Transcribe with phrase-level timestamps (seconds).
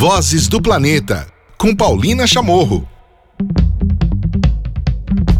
[0.00, 1.26] Vozes do Planeta,
[1.56, 2.88] com Paulina Chamorro.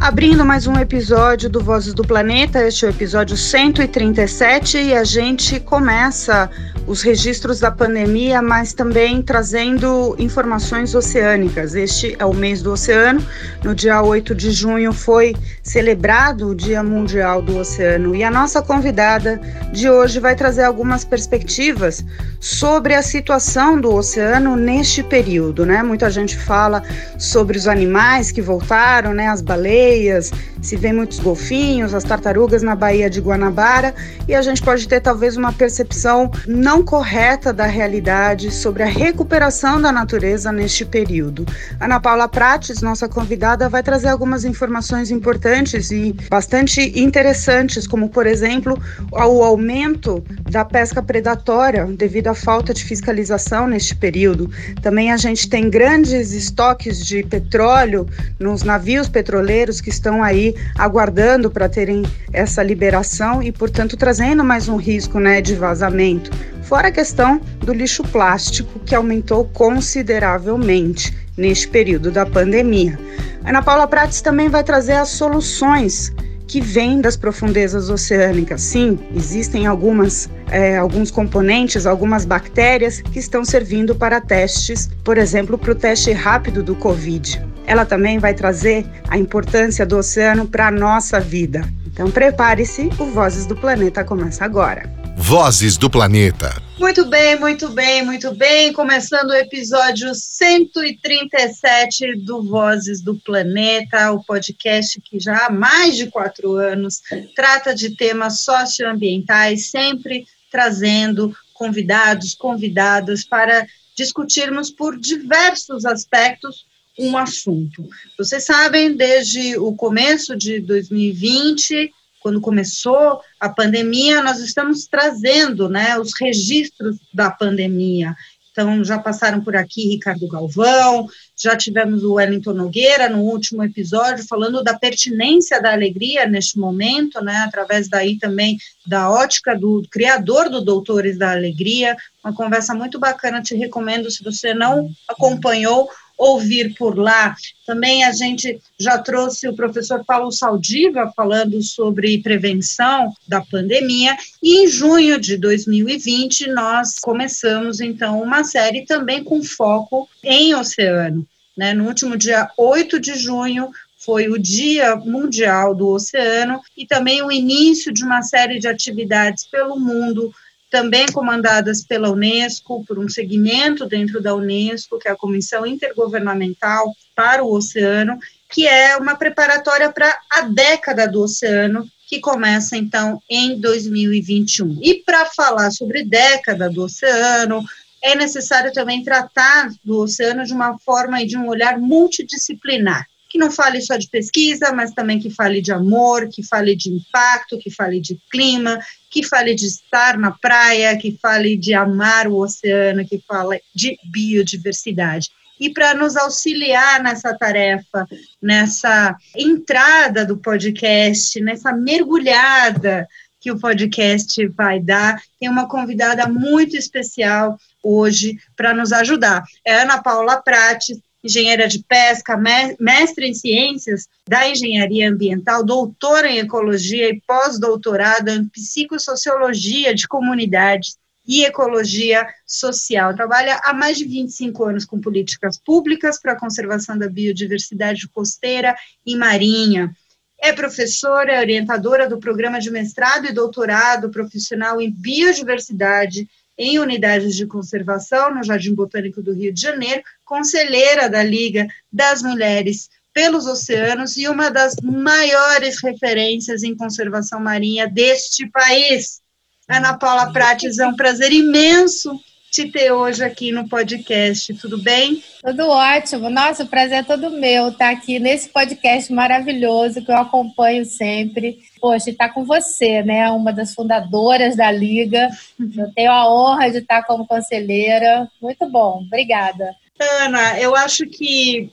[0.01, 5.05] Abrindo mais um episódio do Vozes do Planeta, este é o episódio 137 e a
[5.05, 6.51] gente começa
[6.89, 11.75] os registros da pandemia, mas também trazendo informações oceânicas.
[11.75, 13.23] Este é o mês do oceano.
[13.63, 18.63] No dia 8 de junho foi celebrado o Dia Mundial do Oceano e a nossa
[18.63, 19.39] convidada
[19.71, 22.03] de hoje vai trazer algumas perspectivas
[22.41, 25.83] sobre a situação do oceano neste período, né?
[25.83, 26.83] Muita gente fala
[27.19, 30.33] sobre os animais que voltaram, né, as baleias,
[30.63, 33.95] se vê muitos golfinhos, as tartarugas na Baía de Guanabara,
[34.27, 39.81] e a gente pode ter talvez uma percepção não correta da realidade sobre a recuperação
[39.81, 41.47] da natureza neste período.
[41.81, 48.27] Ana Paula Prates, nossa convidada, vai trazer algumas informações importantes e bastante interessantes, como por
[48.27, 48.79] exemplo,
[49.13, 54.51] o aumento da pesca predatória devido à falta de fiscalização neste período.
[54.83, 58.07] Também a gente tem grandes estoques de petróleo
[58.39, 64.69] nos navios petroleiros que estão aí aguardando para terem essa liberação e, portanto, trazendo mais
[64.69, 66.31] um risco né, de vazamento.
[66.69, 72.99] Fora a questão do lixo plástico, que aumentou consideravelmente neste período da pandemia.
[73.43, 76.13] Ana Paula Prates também vai trazer as soluções
[76.47, 78.61] que vêm das profundezas oceânicas.
[78.61, 85.57] Sim, existem algumas, é, alguns componentes, algumas bactérias que estão servindo para testes, por exemplo,
[85.57, 87.43] para o teste rápido do Covid.
[87.67, 91.67] Ela também vai trazer a importância do oceano para a nossa vida.
[91.87, 94.98] Então prepare-se, o Vozes do Planeta começa agora.
[95.21, 96.63] Vozes do Planeta.
[96.79, 98.73] Muito bem, muito bem, muito bem.
[98.73, 106.07] Começando o episódio 137 do Vozes do Planeta, o podcast que já há mais de
[106.07, 107.03] quatro anos
[107.35, 116.65] trata de temas socioambientais, sempre trazendo convidados, convidadas para discutirmos por diversos aspectos
[116.97, 117.89] um assunto.
[118.17, 125.99] Vocês sabem, desde o começo de 2020, quando começou a pandemia, nós estamos trazendo né,
[125.99, 128.15] os registros da pandemia.
[128.51, 134.27] Então, já passaram por aqui Ricardo Galvão, já tivemos o Wellington Nogueira no último episódio,
[134.27, 140.51] falando da pertinência da alegria neste momento, né, através daí também da ótica do criador
[140.51, 146.75] do Doutores da Alegria, uma conversa muito bacana, te recomendo, se você não acompanhou, ouvir
[146.75, 147.37] por lá.
[147.65, 154.65] Também a gente já trouxe o professor Paulo Saldiva falando sobre prevenção da pandemia, e
[154.65, 161.25] em junho de 2020 nós começamos então uma série também com foco em oceano.
[161.57, 161.73] Né?
[161.73, 167.33] No último dia 8 de junho, foi o Dia Mundial do Oceano e também o
[167.33, 170.33] início de uma série de atividades pelo mundo
[170.71, 176.95] também comandadas pela Unesco, por um segmento dentro da Unesco, que é a Comissão Intergovernamental
[177.15, 178.19] para o Oceano,
[178.51, 184.79] que é uma preparatória para a década do oceano, que começa então em 2021.
[184.81, 187.63] E para falar sobre década do oceano,
[188.03, 193.39] é necessário também tratar do oceano de uma forma e de um olhar multidisciplinar que
[193.39, 197.59] não fale só de pesquisa, mas também que fale de amor, que fale de impacto,
[197.59, 198.79] que fale de clima,
[199.11, 203.99] que fale de estar na praia, que fale de amar o oceano, que fale de
[204.11, 205.31] biodiversidade.
[205.61, 208.07] E para nos auxiliar nessa tarefa,
[208.41, 213.09] nessa entrada do podcast, nessa mergulhada
[213.41, 219.43] que o podcast vai dar, tem uma convidada muito especial hoje para nos ajudar.
[219.65, 222.37] É Ana Paula Prates, engenheira de pesca,
[222.79, 230.97] mestre em ciências da engenharia ambiental, doutora em ecologia e pós-doutorada em psicossociologia de comunidades
[231.27, 233.15] e ecologia social.
[233.15, 238.75] Trabalha há mais de 25 anos com políticas públicas para a conservação da biodiversidade costeira
[239.05, 239.95] e marinha.
[240.41, 246.27] É professora, é orientadora do programa de mestrado e doutorado profissional em biodiversidade
[246.57, 252.23] em unidades de conservação no Jardim Botânico do Rio de Janeiro, conselheira da Liga das
[252.23, 259.21] Mulheres pelos Oceanos e uma das maiores referências em conservação marinha deste país.
[259.69, 262.21] Ana Paula Prates, é um prazer imenso
[262.51, 264.55] te ter hoje aqui no podcast.
[264.55, 265.23] Tudo bem?
[265.45, 266.31] Tudo ótimo.
[266.31, 271.59] Nossa, o prazer é todo meu estar aqui nesse podcast maravilhoso que eu acompanho sempre.
[271.81, 273.31] Poxa, estar com você, né?
[273.31, 275.29] Uma das fundadoras da Liga.
[275.77, 278.29] Eu tenho a honra de estar como conselheira.
[278.41, 279.03] Muito bom.
[279.07, 279.75] Obrigada.
[280.01, 281.71] Ana, eu acho que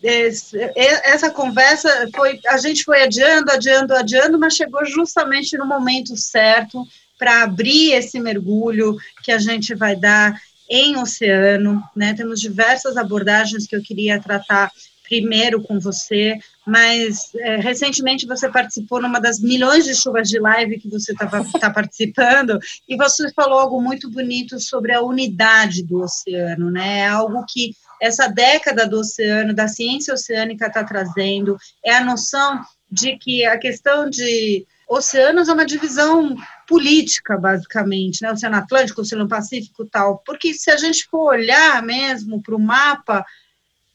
[0.75, 6.83] essa conversa foi, a gente foi adiando, adiando, adiando, mas chegou justamente no momento certo
[7.19, 10.39] para abrir esse mergulho que a gente vai dar
[10.69, 12.13] em oceano, né?
[12.13, 14.71] Temos diversas abordagens que eu queria tratar
[15.04, 20.80] primeiro com você, mas é, recentemente você participou numa das milhões de chuvas de live
[20.80, 21.28] que você está
[21.60, 27.00] tá participando, e você falou algo muito bonito sobre a unidade do oceano, né?
[27.00, 32.62] É algo que essa década do oceano, da ciência oceânica está trazendo, é a noção
[32.89, 36.36] de que a questão de oceanos é uma divisão
[36.68, 38.31] política, basicamente, né?
[38.31, 40.21] Oceano Atlântico, Oceano Pacífico tal.
[40.25, 43.25] Porque se a gente for olhar mesmo para o mapa,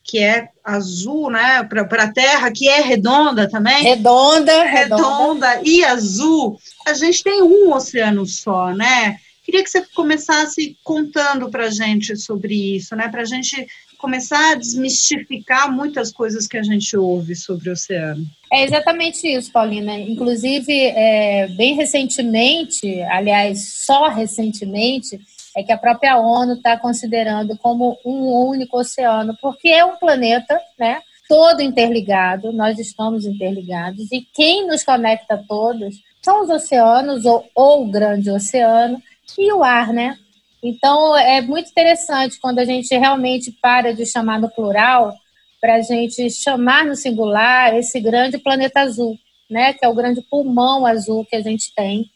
[0.02, 1.62] que é azul, né?
[1.64, 3.82] Para a Terra, que é redonda também.
[3.82, 6.58] Redonda, redonda, redonda e azul.
[6.86, 9.18] A gente tem um oceano só, né?
[9.44, 13.08] Queria que você começasse contando para a gente sobre isso, né?
[13.08, 13.66] Para a gente
[14.00, 18.24] começar a desmistificar muitas coisas que a gente ouve sobre o oceano.
[18.50, 19.98] É exatamente isso, Paulina.
[19.98, 25.20] Inclusive, é, bem recentemente, aliás, só recentemente,
[25.56, 30.58] é que a própria ONU está considerando como um único oceano, porque é um planeta,
[30.78, 31.00] né?
[31.28, 37.84] Todo interligado, nós estamos interligados, e quem nos conecta todos são os oceanos, ou, ou
[37.84, 39.00] o grande oceano,
[39.38, 40.16] e o ar, né?
[40.62, 45.14] Então, é muito interessante quando a gente realmente para de chamar no plural
[45.60, 49.18] para a gente chamar no singular esse grande planeta azul,
[49.48, 49.74] né?
[49.74, 52.06] Que é o grande pulmão azul que a gente tem,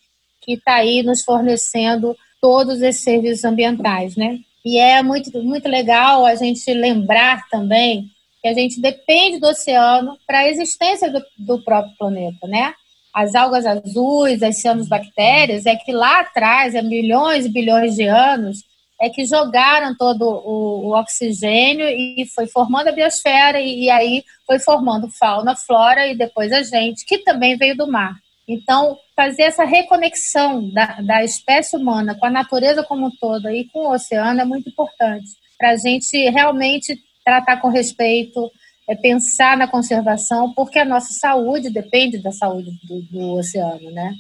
[0.41, 4.39] que está aí nos fornecendo todos esses serviços ambientais, né?
[4.65, 8.11] E é muito, muito legal a gente lembrar também
[8.41, 12.75] que a gente depende do oceano para a existência do, do próprio planeta, né?
[13.15, 18.65] As algas azuis, as cianobactérias, é que lá atrás, há milhões e bilhões de anos,
[19.01, 24.25] é que jogaram todo o, o oxigênio e foi formando a biosfera, e, e, aí
[24.47, 28.15] foi formando fauna, flora e depois a gente, que também veio do mar.
[28.49, 33.65] Então, fazer essa reconexão da, da espécie humana com a natureza como um todo e
[33.67, 38.51] com o oceano é muito importante, para a gente realmente tratar com respeito,
[38.89, 44.15] é pensar na conservação, porque a nossa saúde depende da saúde do, do oceano, né?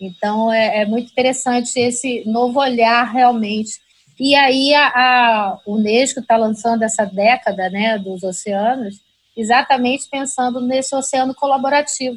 [0.00, 3.80] Então é, é, muito interessante esse novo olhar realmente.
[4.18, 9.00] E aí a, a Unesco está lançando essa década, né, dos oceanos,
[9.36, 12.16] exatamente pensando nesse oceano colaborativo,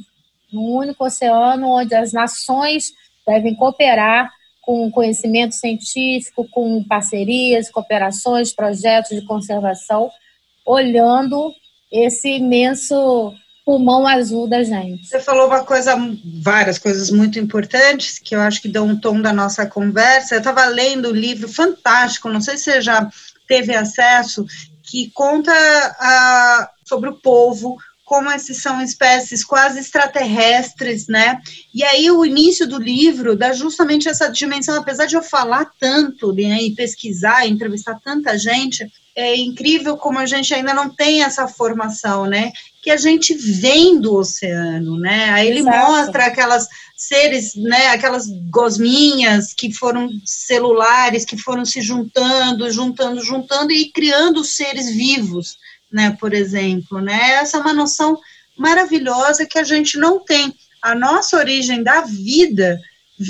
[0.51, 2.91] num único oceano onde as nações
[3.25, 4.29] devem cooperar
[4.61, 10.09] com conhecimento científico, com parcerias, cooperações, projetos de conservação,
[10.65, 11.53] olhando
[11.93, 15.05] esse imenso pulmão azul da gente.
[15.07, 15.95] Você falou uma coisa,
[16.41, 20.35] várias coisas muito importantes que eu acho que dão um tom da nossa conversa.
[20.35, 23.07] Eu estava lendo um livro fantástico, não sei se você já
[23.47, 24.45] teve acesso,
[24.81, 31.39] que conta uh, sobre o povo, como esses são espécies quase extraterrestres, né?
[31.73, 36.33] E aí o início do livro dá justamente essa dimensão, apesar de eu falar tanto,
[36.33, 41.47] né, e pesquisar, entrevistar tanta gente, é incrível como a gente ainda não tem essa
[41.47, 42.51] formação, né?
[42.81, 45.29] Que a gente vem do oceano, né?
[45.29, 45.77] Aí ele Exato.
[45.77, 47.87] mostra aquelas seres, né?
[47.89, 55.57] Aquelas gosminhas que foram celulares, que foram se juntando, juntando, juntando e criando seres vivos,
[55.91, 56.17] né?
[56.19, 57.33] Por exemplo, né?
[57.33, 58.17] Essa é uma noção
[58.57, 60.53] maravilhosa que a gente não tem.
[60.81, 62.79] A nossa origem da vida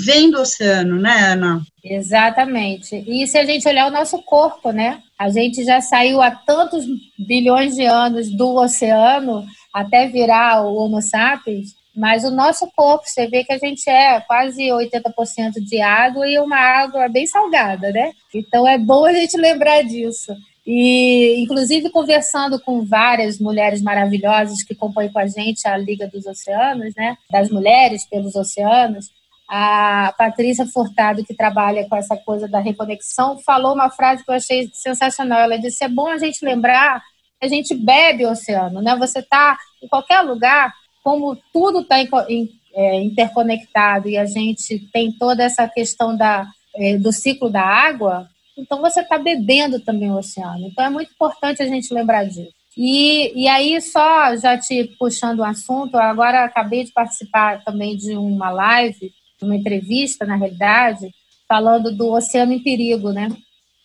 [0.04, 1.62] vem do oceano, né, Ana?
[1.82, 3.04] Exatamente.
[3.06, 5.00] E se a gente olhar o nosso corpo, né?
[5.18, 6.84] A gente já saiu há tantos
[7.18, 13.28] bilhões de anos do oceano até virar o Homo sapiens, mas o nosso corpo, você
[13.28, 18.12] vê que a gente é quase 80% de água e uma água bem salgada, né?
[18.34, 20.34] Então é bom a gente lembrar disso.
[20.66, 26.24] E, inclusive, conversando com várias mulheres maravilhosas que compõem com a gente a Liga dos
[26.24, 27.16] Oceanos, né?
[27.30, 29.10] Das mulheres pelos oceanos,
[29.48, 34.34] a Patrícia Furtado, que trabalha com essa coisa da reconexão, falou uma frase que eu
[34.34, 35.40] achei sensacional.
[35.40, 37.02] Ela disse: é bom a gente lembrar
[37.38, 38.96] que a gente bebe o oceano, né?
[38.96, 40.72] Você está em qualquer lugar,
[41.02, 46.46] como tudo está é, interconectado e a gente tem toda essa questão da,
[46.76, 50.68] é, do ciclo da água, então você está bebendo também o oceano.
[50.68, 52.52] Então é muito importante a gente lembrar disso.
[52.76, 58.16] E, e aí, só já te puxando o assunto, agora acabei de participar também de
[58.16, 61.10] uma live uma entrevista, na realidade,
[61.48, 63.28] falando do Oceano em Perigo, né?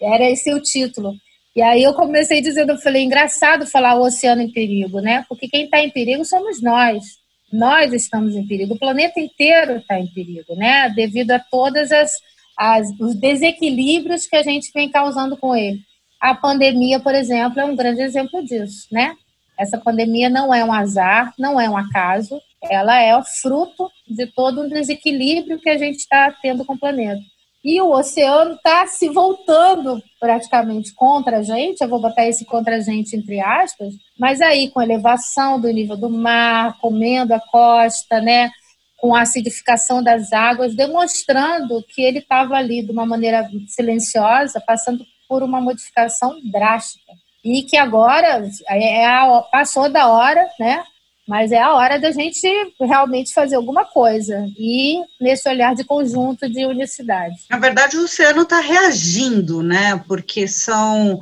[0.01, 1.13] Era esse o título.
[1.55, 5.25] E aí eu comecei dizendo, eu falei, engraçado falar o oceano em perigo, né?
[5.27, 7.03] Porque quem está em perigo somos nós.
[7.51, 8.75] Nós estamos em perigo.
[8.75, 10.89] O planeta inteiro está em perigo, né?
[10.89, 12.13] Devido a todas as,
[12.57, 15.81] as os desequilíbrios que a gente vem causando com ele.
[16.21, 19.15] A pandemia, por exemplo, é um grande exemplo disso, né?
[19.57, 24.27] Essa pandemia não é um azar, não é um acaso, ela é o fruto de
[24.27, 27.21] todo um desequilíbrio que a gente está tendo com o planeta.
[27.63, 32.77] E o oceano está se voltando praticamente contra a gente, eu vou botar esse contra
[32.77, 38.21] a gente entre aspas, mas aí com elevação do nível do mar, comendo a costa,
[38.21, 38.49] né,
[38.97, 45.05] com a acidificação das águas, demonstrando que ele estava ali de uma maneira silenciosa, passando
[45.27, 47.13] por uma modificação drástica.
[47.43, 50.83] E que agora é a, passou da hora, né?
[51.29, 52.41] Mas é a hora da gente
[52.79, 57.35] realmente fazer alguma coisa e nesse olhar de conjunto de unicidade.
[57.47, 60.03] Na verdade, o oceano está reagindo, né?
[60.07, 61.21] Porque são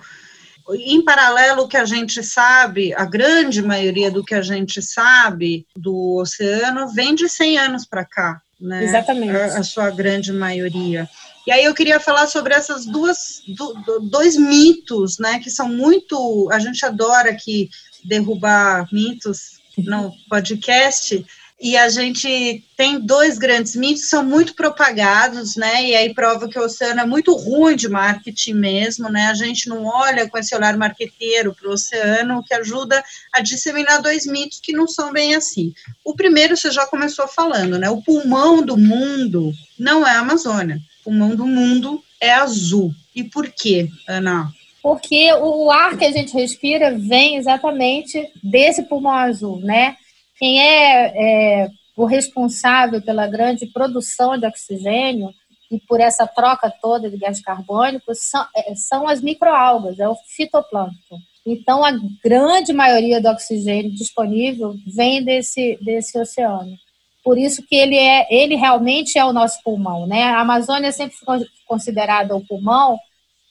[0.70, 5.68] em paralelo, o que a gente sabe, a grande maioria do que a gente sabe
[5.76, 8.86] do oceano vem de 100 anos para cá, né?
[8.86, 9.36] Exatamente.
[9.36, 11.06] A, a, sua grande maioria.
[11.46, 16.50] E aí eu queria falar sobre essas duas, do, dois mitos, né, que são muito,
[16.50, 17.70] a gente adora aqui
[18.06, 21.26] derrubar mitos no podcast,
[21.60, 25.90] e a gente tem dois grandes mitos que são muito propagados, né?
[25.90, 29.26] E aí prova que o oceano é muito ruim de marketing mesmo, né?
[29.28, 33.04] A gente não olha com esse olhar marqueteiro para o oceano, o que ajuda
[33.34, 35.74] a disseminar dois mitos que não são bem assim.
[36.06, 37.90] O primeiro você já começou falando, né?
[37.90, 40.80] O pulmão do mundo não é a Amazônia.
[41.02, 42.94] O pulmão do mundo é azul.
[43.16, 44.54] E por quê, Ana?
[44.82, 49.98] Porque o ar que a gente respira vem exatamente desse pulmão azul, né?
[50.38, 55.32] Quem é, é o responsável pela grande produção de oxigênio
[55.72, 60.16] e por essa troca toda de gás carbônico são, é, são as microalgas, é o
[60.16, 61.20] fitoplâncton.
[61.46, 61.92] Então, a
[62.24, 66.78] grande maioria do oxigênio disponível vem desse, desse oceano.
[67.24, 70.06] Por isso que ele, é, ele realmente é o nosso pulmão.
[70.06, 70.24] Né?
[70.24, 72.98] A Amazônia sempre foi considerada o pulmão,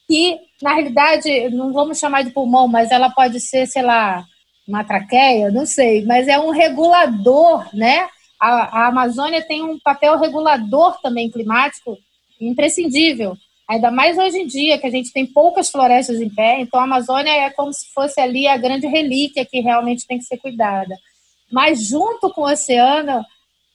[0.09, 4.25] e, na realidade, não vamos chamar de pulmão, mas ela pode ser, sei lá,
[4.67, 8.09] uma traqueia, não sei, mas é um regulador, né?
[8.41, 11.97] A, a Amazônia tem um papel regulador também climático
[12.41, 13.37] imprescindível.
[13.69, 16.85] Ainda mais hoje em dia, que a gente tem poucas florestas em pé, então a
[16.85, 20.97] Amazônia é como se fosse ali a grande relíquia que realmente tem que ser cuidada.
[21.51, 23.25] Mas junto com o oceano,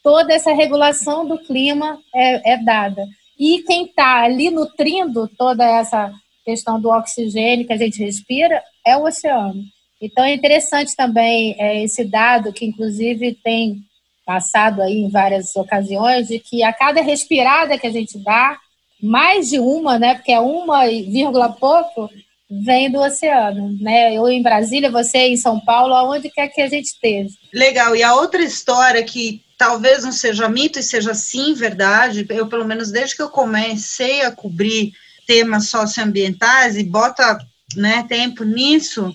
[0.02, 3.06] toda essa regulação do clima é, é dada.
[3.42, 6.14] E quem está ali nutrindo toda essa
[6.46, 9.64] questão do oxigênio que a gente respira é o oceano.
[10.00, 13.82] Então é interessante também é, esse dado que inclusive tem
[14.24, 18.60] passado aí em várias ocasiões de que a cada respirada que a gente dá,
[19.02, 22.12] mais de uma, né, porque é uma vírgula pouco,
[22.48, 24.14] vem do oceano, né?
[24.14, 27.34] Eu em Brasília, você em São Paulo, aonde quer que a gente esteja.
[27.52, 27.96] Legal.
[27.96, 32.66] E a outra história que talvez não seja mito e seja sim verdade, eu pelo
[32.66, 34.92] menos desde que eu comecei a cobrir
[35.28, 37.38] temas socioambientais e bota,
[37.76, 39.14] né, tempo nisso,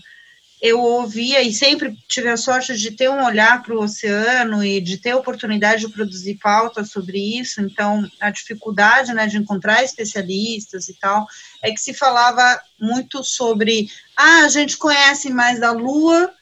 [0.62, 4.80] eu ouvia e sempre tive a sorte de ter um olhar para o oceano e
[4.80, 9.82] de ter a oportunidade de produzir pauta sobre isso, então a dificuldade né, de encontrar
[9.82, 11.26] especialistas e tal,
[11.60, 16.32] é que se falava muito sobre, ah, a gente conhece mais da Lua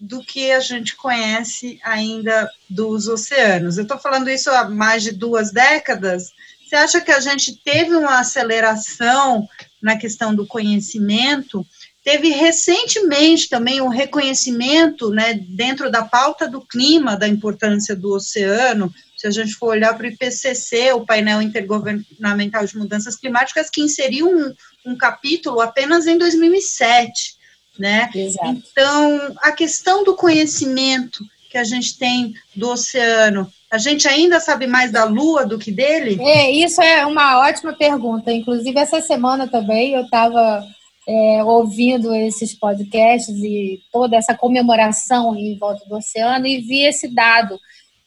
[0.00, 3.76] do que a gente conhece ainda dos oceanos.
[3.76, 6.32] Eu estou falando isso há mais de duas décadas,
[6.66, 9.48] você acha que a gente teve uma aceleração
[9.82, 11.66] na questão do conhecimento
[12.02, 18.92] Teve recentemente também um reconhecimento, né, dentro da pauta do clima, da importância do oceano.
[19.16, 23.82] Se a gente for olhar para o IPCC, o painel intergovernamental de mudanças climáticas, que
[23.82, 24.54] inseriu um,
[24.86, 27.36] um capítulo apenas em 2007,
[27.80, 28.10] né?
[28.14, 28.62] Exato.
[28.70, 34.66] Então, a questão do conhecimento que a gente tem do oceano, a gente ainda sabe
[34.66, 36.20] mais da Lua do que dele?
[36.22, 38.30] É, isso é uma ótima pergunta.
[38.30, 40.64] Inclusive, essa semana também eu estava
[41.08, 47.08] é, ouvindo esses podcasts e toda essa comemoração em volta do oceano e vi esse
[47.08, 47.58] dado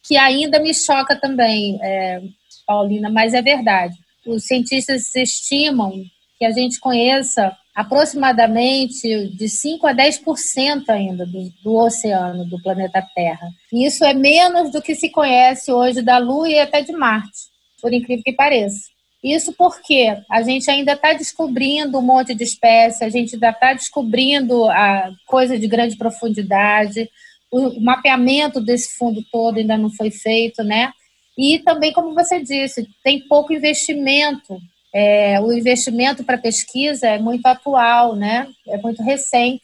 [0.02, 2.22] que ainda me choca também, é,
[2.66, 3.94] Paulina, mas é verdade.
[4.26, 6.04] Os cientistas estimam
[6.38, 13.04] que a gente conheça aproximadamente de 5 a 10% ainda do, do, oceano do planeta
[13.14, 13.48] Terra.
[13.72, 17.48] E isso é menos do que se conhece hoje da Lua e até de Marte,
[17.82, 18.94] por incrível que pareça.
[19.22, 23.72] Isso porque a gente ainda está descobrindo um monte de espécies, a gente ainda está
[23.72, 27.08] descobrindo a coisa de grande profundidade,
[27.50, 30.92] o mapeamento desse fundo todo ainda não foi feito, né?
[31.38, 34.58] E também, como você disse, tem pouco investimento.
[34.94, 38.46] É, o investimento para pesquisa é muito atual, né?
[38.68, 39.62] É muito recente.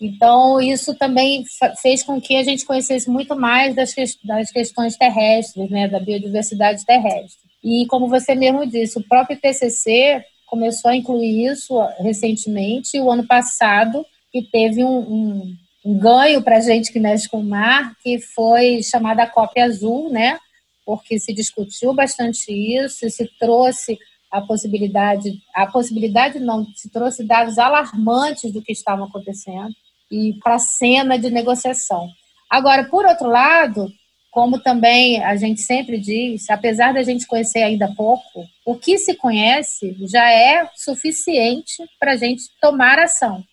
[0.00, 1.44] Então, isso também
[1.82, 5.88] fez com que a gente conhecesse muito mais das, que, das questões terrestres, né?
[5.88, 7.50] Da biodiversidade terrestre.
[7.64, 13.26] E como você mesmo disse, o próprio TCC começou a incluir isso recentemente, o ano
[13.26, 17.96] passado, e teve um, um, um ganho para a gente que mexe com o mar,
[18.02, 20.38] que foi chamada cópia azul, né?
[20.86, 23.98] Porque se discutiu bastante isso, se trouxe
[24.30, 29.74] a possibilidade, a possibilidade não, se trouxe dados alarmantes do que estava acontecendo
[30.10, 32.08] e para a cena de negociação.
[32.48, 33.88] Agora, por outro lado,
[34.30, 39.14] como também a gente sempre diz, apesar da gente conhecer ainda pouco, o que se
[39.14, 43.44] conhece já é suficiente para a gente tomar ação,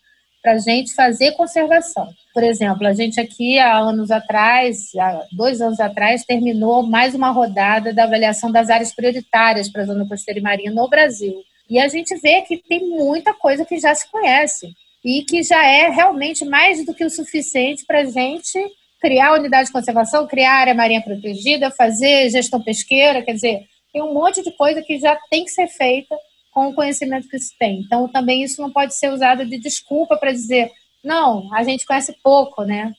[0.41, 2.07] para a gente fazer conservação.
[2.33, 7.31] Por exemplo, a gente aqui há anos atrás, há dois anos atrás, terminou mais uma
[7.31, 11.35] rodada da avaliação das áreas prioritárias para a zona costeira e marinha no Brasil.
[11.69, 14.71] E a gente vê que tem muita coisa que já se conhece
[15.03, 18.59] e que já é realmente mais do que o suficiente para a gente
[18.99, 24.13] criar unidade de conservação, criar área marinha protegida, fazer gestão pesqueira, quer dizer, tem um
[24.13, 26.15] monte de coisa que já tem que ser feita
[26.57, 27.81] com o conhecimento que se tem.
[27.81, 30.71] Então, também isso não pode ser usado de desculpa para dizer,
[31.03, 32.93] não, a gente conhece pouco, né?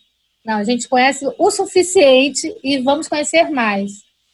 [0.46, 3.90] Não, a gente conhece o suficiente e vamos conhecer mais.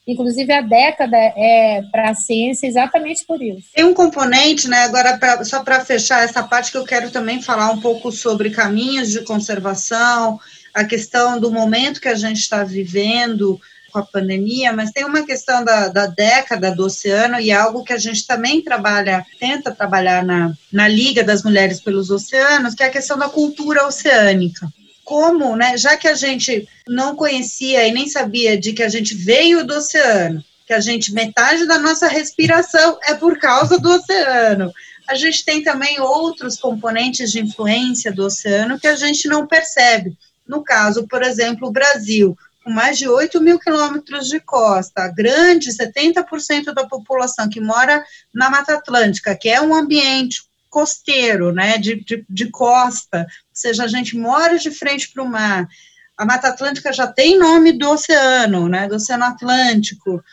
[0.06, 3.70] Inclusive, a década é para a ciência exatamente por isso.
[3.74, 4.84] Tem um componente, né?
[4.84, 8.50] Agora, pra, só para fechar essa parte, que eu quero também falar um pouco sobre
[8.50, 10.38] caminhos de conservação,
[10.74, 13.58] a questão do momento que a gente está vivendo
[13.94, 17.92] com a pandemia, mas tem uma questão da, da década do oceano e algo que
[17.92, 22.86] a gente também trabalha, tenta trabalhar na, na Liga das Mulheres pelos Oceanos, que é
[22.86, 24.68] a questão da cultura oceânica
[25.04, 29.14] como, né, já que a gente não conhecia e nem sabia de que a gente
[29.14, 34.72] veio do oceano, que a gente metade da nossa respiração é por causa do oceano.
[35.06, 40.16] A gente tem também outros componentes de influência do oceano que a gente não percebe.
[40.48, 45.70] No caso, por exemplo, o Brasil, com mais de 8 mil quilômetros de costa, grande,
[45.70, 48.02] 70% da população que mora
[48.32, 53.84] na Mata Atlântica, que é um ambiente costeiro, né, de, de, de costa, ou seja,
[53.84, 55.68] a gente mora de frente para o mar.
[56.16, 60.24] A Mata Atlântica já tem nome do oceano, né, do Oceano Atlântico.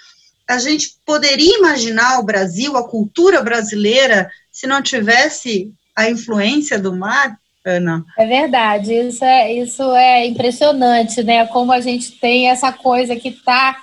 [0.47, 6.95] A gente poderia imaginar o Brasil, a cultura brasileira, se não tivesse a influência do
[6.95, 7.37] mar?
[7.65, 8.03] Ana.
[8.17, 11.45] É verdade, isso é, isso é impressionante, né?
[11.47, 13.77] Como a gente tem essa coisa que está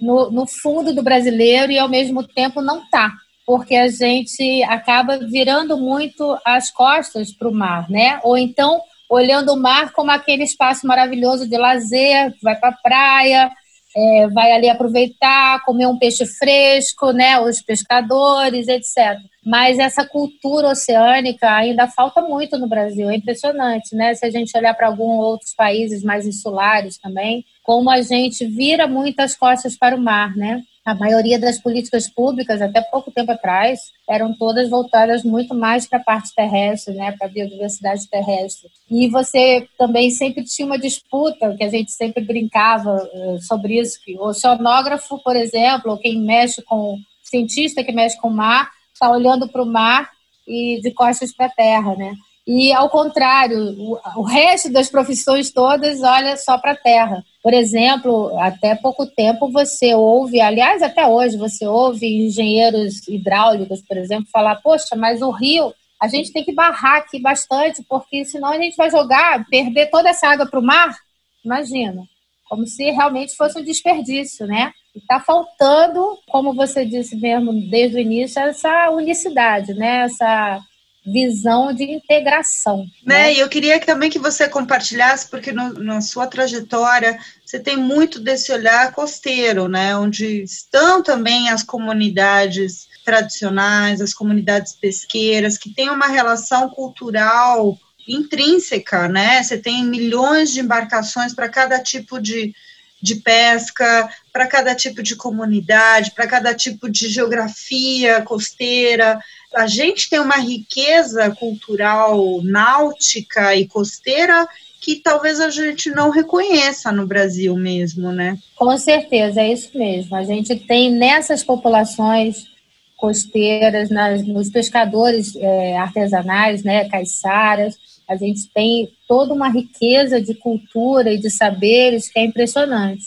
[0.00, 3.12] no, no fundo do brasileiro e ao mesmo tempo não está,
[3.46, 8.18] porque a gente acaba virando muito as costas para o mar, né?
[8.24, 13.52] Ou então olhando o mar como aquele espaço maravilhoso de lazer, vai para a praia,
[13.96, 17.38] é, vai ali aproveitar, comer um peixe fresco, né?
[17.40, 19.18] Os pescadores, etc.
[19.44, 24.14] Mas essa cultura oceânica ainda falta muito no Brasil, é impressionante, né?
[24.14, 28.86] Se a gente olhar para alguns outros países mais insulares também, como a gente vira
[28.86, 30.62] muitas costas para o mar, né?
[30.84, 36.00] A maioria das políticas públicas, até pouco tempo atrás, eram todas voltadas muito mais para
[36.00, 38.68] a parte terrestre, né, para a biodiversidade terrestre.
[38.90, 44.00] E você também sempre tinha uma disputa, que a gente sempre brincava eh, sobre isso,
[44.04, 48.68] que o oceanógrafo, por exemplo, ou quem mexe com, cientista que mexe com o mar,
[48.92, 50.10] está olhando para o mar
[50.46, 52.12] e de costas para a terra, né?
[52.46, 57.22] E, ao contrário, o, o resto das profissões todas olha só para a terra.
[57.42, 63.96] Por exemplo, até pouco tempo você ouve, aliás, até hoje você ouve engenheiros hidráulicos, por
[63.96, 68.48] exemplo, falar: Poxa, mas o rio, a gente tem que barrar aqui bastante, porque senão
[68.48, 70.96] a gente vai jogar, perder toda essa água para o mar.
[71.44, 72.02] Imagina,
[72.48, 74.72] como se realmente fosse um desperdício, né?
[74.94, 80.04] Está faltando, como você disse mesmo desde o início, essa unicidade, né?
[80.04, 80.60] Essa
[81.04, 82.78] visão de integração.
[83.04, 83.24] Né?
[83.24, 83.34] né?
[83.34, 88.20] E eu queria também que você compartilhasse, porque no, na sua trajetória você tem muito
[88.20, 89.96] desse olhar costeiro, né?
[89.96, 99.08] Onde estão também as comunidades tradicionais, as comunidades pesqueiras, que têm uma relação cultural intrínseca,
[99.08, 99.42] né?
[99.42, 102.54] Você tem milhões de embarcações para cada tipo de,
[103.02, 109.18] de pesca, para cada tipo de comunidade, para cada tipo de geografia costeira
[109.54, 114.48] a gente tem uma riqueza cultural náutica e costeira
[114.80, 118.36] que talvez a gente não reconheça no Brasil mesmo, né?
[118.56, 120.16] Com certeza, é isso mesmo.
[120.16, 122.50] A gente tem nessas populações
[122.96, 127.76] costeiras, nas, nos pescadores é, artesanais, né, caiçaras,
[128.08, 133.06] a gente tem toda uma riqueza de cultura e de saberes que é impressionante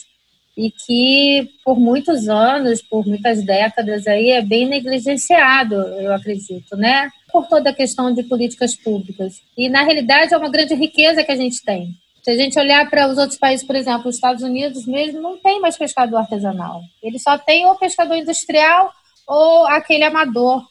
[0.58, 7.10] e que por muitos anos, por muitas décadas aí é bem negligenciado, eu acredito, né?
[7.32, 9.41] Por toda a questão de políticas públicas.
[9.58, 11.89] E na realidade é uma grande riqueza que a gente tem.
[12.24, 15.38] Se a gente olhar para os outros países, por exemplo, os Estados Unidos mesmo não
[15.38, 16.82] tem mais pescador artesanal.
[17.04, 18.91] Ele só tem ou pescador industrial
[19.28, 20.65] ou aquele amador,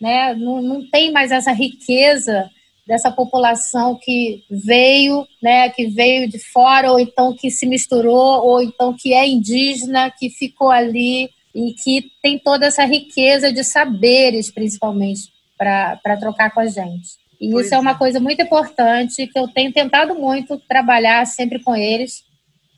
[0.00, 0.34] né?
[0.34, 2.50] Não, não tem mais essa riqueza
[2.88, 8.62] dessa população que veio, né, que veio de fora, ou então que se misturou, ou
[8.62, 14.50] então que é indígena, que ficou ali e que tem toda essa riqueza de saberes,
[14.50, 17.18] principalmente, para trocar com a gente.
[17.38, 17.98] E pois isso é uma é.
[17.98, 22.24] coisa muito importante que eu tenho tentado muito trabalhar sempre com eles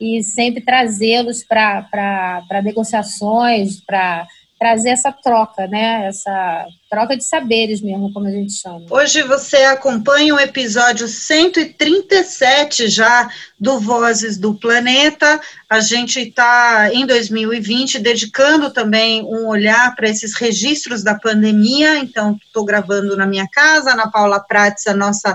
[0.00, 4.26] e sempre trazê-los para negociações, para
[4.60, 6.06] trazer essa troca, né?
[6.06, 8.84] Essa troca de saberes mesmo, como a gente chama.
[8.90, 15.40] Hoje você acompanha o episódio 137 já do Vozes do Planeta.
[15.68, 21.96] A gente está em 2020 dedicando também um olhar para esses registros da pandemia.
[21.96, 25.34] Então, estou gravando na minha casa, Ana Paula Prates, a nossa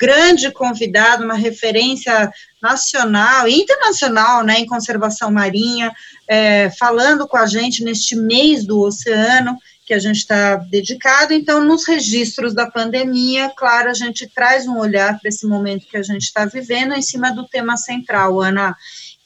[0.00, 5.92] grande convidada, uma referência nacional e internacional né, em conservação marinha,
[6.30, 11.34] é, falando com a gente neste mês do oceano que a gente está dedicado.
[11.34, 15.96] Então, nos registros da pandemia, claro, a gente traz um olhar para esse momento que
[15.96, 18.76] a gente está vivendo em cima do tema central, Ana.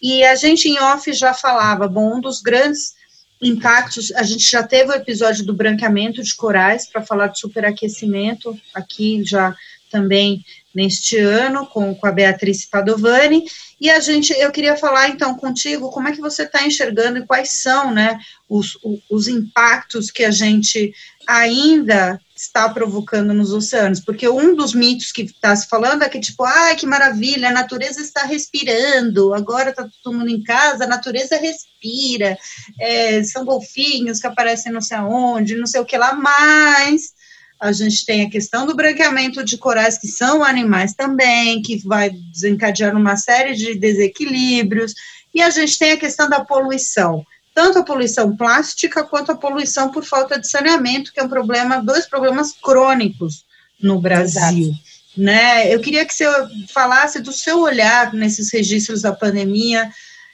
[0.00, 2.94] E a gente em off já falava, bom, um dos grandes
[3.42, 8.58] impactos, a gente já teve o episódio do branqueamento de corais para falar de superaquecimento,
[8.72, 9.54] aqui já
[9.90, 10.42] também
[10.74, 13.44] neste ano com, com a Beatriz Padovani,
[13.85, 17.27] e a gente, eu queria falar então contigo, como é que você está enxergando e
[17.27, 18.18] quais são, né,
[18.49, 18.79] os,
[19.11, 20.90] os impactos que a gente
[21.27, 26.18] ainda está provocando nos oceanos, porque um dos mitos que está se falando é que,
[26.18, 30.88] tipo, ai, que maravilha, a natureza está respirando, agora está todo mundo em casa, a
[30.88, 32.38] natureza respira,
[32.81, 37.13] é, são golfinhos que aparecem não sei aonde, não sei o que lá, mas
[37.60, 42.10] a gente tem a questão do branqueamento de corais, que são animais também, que vai
[42.10, 44.94] desencadear uma série de desequilíbrios,
[45.34, 49.90] e a gente tem a questão da poluição, tanto a poluição plástica quanto a poluição
[49.90, 53.44] por falta de saneamento, que é um problema, dois problemas crônicos
[53.80, 54.68] no Brasil.
[54.68, 54.94] Exato.
[55.16, 55.72] Né?
[55.72, 56.26] Eu queria que você
[56.68, 59.90] falasse do seu olhar nesses registros da pandemia,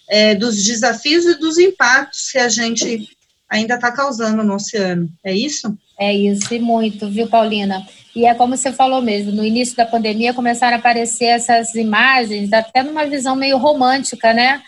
[0.09, 3.09] é, dos desafios e dos impactos que a gente
[3.49, 5.09] ainda está causando no oceano.
[5.23, 5.77] É isso?
[6.01, 7.87] É isso, e muito, viu, Paulina?
[8.17, 12.55] E é como você falou mesmo, no início da pandemia começaram a aparecer essas imagens,
[12.55, 14.63] até numa visão meio romântica, né?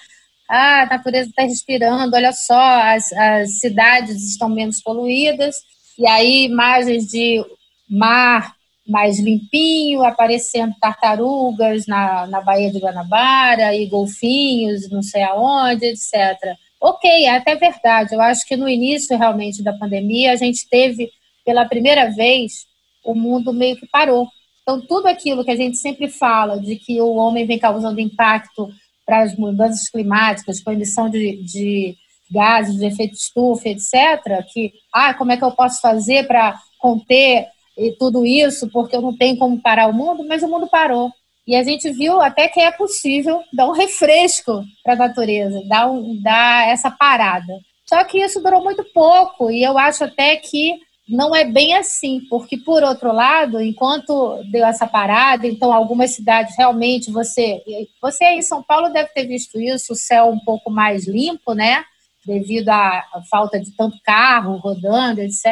[0.47, 5.57] Ah, a natureza está respirando, olha só, as, as cidades estão menos poluídas,
[5.99, 7.42] e aí imagens de
[7.88, 8.55] mar
[8.87, 16.12] mais limpinho, aparecendo tartarugas na, na Baía de Guanabara e golfinhos, não sei aonde, etc.
[16.79, 18.14] Ok, é até verdade.
[18.14, 21.11] Eu acho que no início realmente da pandemia a gente teve
[21.44, 22.66] pela primeira vez,
[23.05, 24.26] o mundo meio que parou.
[24.62, 28.68] Então, tudo aquilo que a gente sempre fala de que o homem vem causando impacto
[29.05, 31.96] para as mudanças climáticas, com emissão de, de
[32.31, 37.46] gases de efeito estufa, etc., que, ah, como é que eu posso fazer para conter
[37.98, 41.11] tudo isso, porque eu não tenho como parar o mundo, mas o mundo parou.
[41.46, 45.90] E a gente viu até que é possível dar um refresco para a natureza, dar,
[45.90, 47.52] um, dar essa parada.
[47.85, 50.78] Só que isso durou muito pouco, e eu acho até que
[51.12, 56.57] não é bem assim, porque por outro lado, enquanto deu essa parada, então algumas cidades
[56.57, 57.62] realmente você,
[58.01, 61.53] você aí em São Paulo deve ter visto isso, o céu um pouco mais limpo,
[61.53, 61.85] né?
[62.25, 65.44] Devido à falta de tanto carro rodando, etc.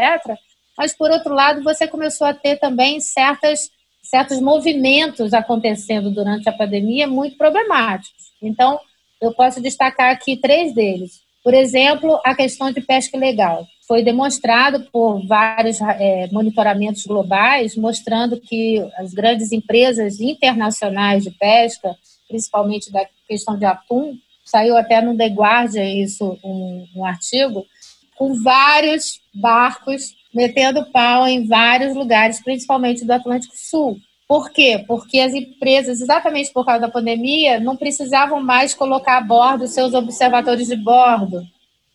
[0.78, 3.70] Mas por outro lado, você começou a ter também certas
[4.02, 8.32] certos movimentos acontecendo durante a pandemia muito problemáticos.
[8.42, 8.80] Então,
[9.20, 11.20] eu posso destacar aqui três deles.
[11.44, 18.40] Por exemplo, a questão de pesca ilegal foi demonstrado por vários é, monitoramentos globais, mostrando
[18.40, 21.96] que as grandes empresas internacionais de pesca,
[22.28, 27.66] principalmente da questão de atum, saiu até no The Guardian isso, um, um artigo,
[28.16, 33.98] com vários barcos metendo pau em vários lugares, principalmente do Atlântico Sul.
[34.28, 34.84] Por quê?
[34.86, 39.94] Porque as empresas, exatamente por causa da pandemia, não precisavam mais colocar a bordo seus
[39.94, 41.42] observatórios de bordo.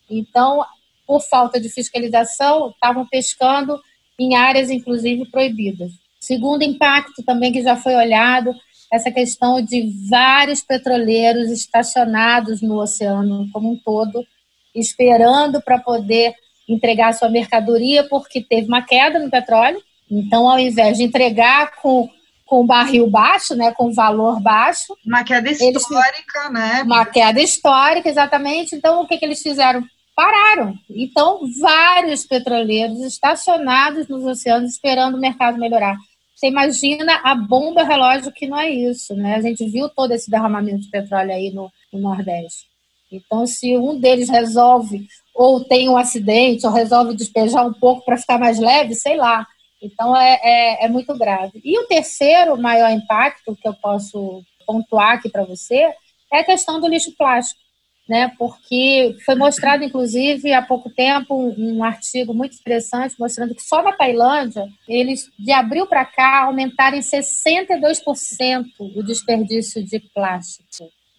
[0.09, 0.61] Então,
[1.05, 3.79] por falta de fiscalização, estavam pescando
[4.19, 5.91] em áreas, inclusive, proibidas.
[6.19, 8.53] Segundo impacto também que já foi olhado,
[8.91, 14.25] essa questão de vários petroleiros estacionados no oceano como um todo,
[14.73, 16.33] esperando para poder
[16.67, 19.81] entregar sua mercadoria, porque teve uma queda no petróleo.
[20.09, 22.09] Então, ao invés de entregar com
[22.45, 24.95] com barril baixo, né, com valor baixo.
[25.03, 26.83] Uma queda histórica, eles, né?
[26.83, 28.75] Uma queda histórica, exatamente.
[28.75, 29.83] Então, o que, que eles fizeram?
[30.15, 30.73] Pararam.
[30.89, 35.97] Então, vários petroleiros estacionados nos oceanos esperando o mercado melhorar.
[36.33, 39.35] Você imagina a bomba relógio que não é isso, né?
[39.35, 42.65] A gente viu todo esse derramamento de petróleo aí no, no Nordeste.
[43.11, 48.17] Então, se um deles resolve ou tem um acidente ou resolve despejar um pouco para
[48.17, 49.45] ficar mais leve, sei lá.
[49.81, 51.61] Então, é, é, é muito grave.
[51.63, 55.93] E o terceiro maior impacto que eu posso pontuar aqui para você
[56.33, 57.64] é a questão do lixo plástico
[58.07, 58.31] né?
[58.37, 63.81] Porque foi mostrado, inclusive, há pouco tempo, um, um artigo muito interessante mostrando que só
[63.81, 70.65] na Tailândia, eles, de abril para cá, aumentaram em 62% o desperdício de plástico.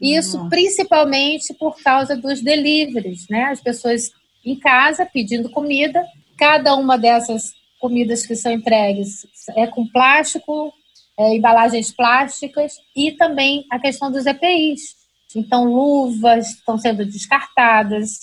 [0.00, 0.50] Isso Nossa.
[0.50, 3.44] principalmente por causa dos deliveries, né?
[3.44, 4.12] As pessoas
[4.44, 6.04] em casa pedindo comida,
[6.36, 10.72] cada uma dessas comidas que são entregues é com plástico,
[11.18, 15.05] é, embalagens plásticas e também a questão dos EPIs.
[15.36, 18.20] Então, luvas estão sendo descartadas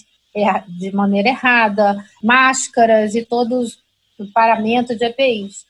[0.68, 3.78] de maneira errada, máscaras e todos
[4.18, 5.64] o paramento de EPIs.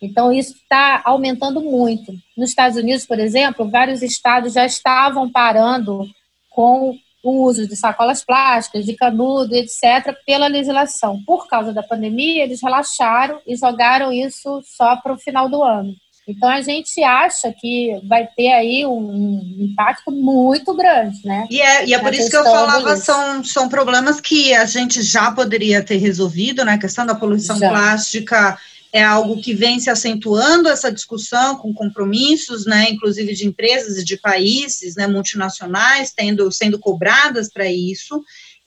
[0.00, 2.12] Então, isso está aumentando muito.
[2.34, 6.08] Nos Estados Unidos, por exemplo, vários estados já estavam parando
[6.48, 11.22] com o uso de sacolas plásticas, de canudo, etc., pela legislação.
[11.26, 15.94] Por causa da pandemia, eles relaxaram e jogaram isso só para o final do ano.
[16.28, 21.46] Então a gente acha que vai ter aí um impacto muito grande, né?
[21.50, 25.00] E é, e é por isso que eu falava, são, são problemas que a gente
[25.02, 26.74] já poderia ter resolvido, né?
[26.74, 27.70] A questão da poluição já.
[27.70, 28.58] plástica
[28.92, 34.04] é algo que vem se acentuando essa discussão com compromissos, né, inclusive de empresas e
[34.04, 38.24] de países, né, multinacionais, tendo, sendo cobradas para isso,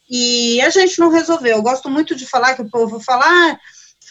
[0.10, 1.58] e a gente não resolveu.
[1.58, 3.60] Eu gosto muito de falar que o povo fala, ah,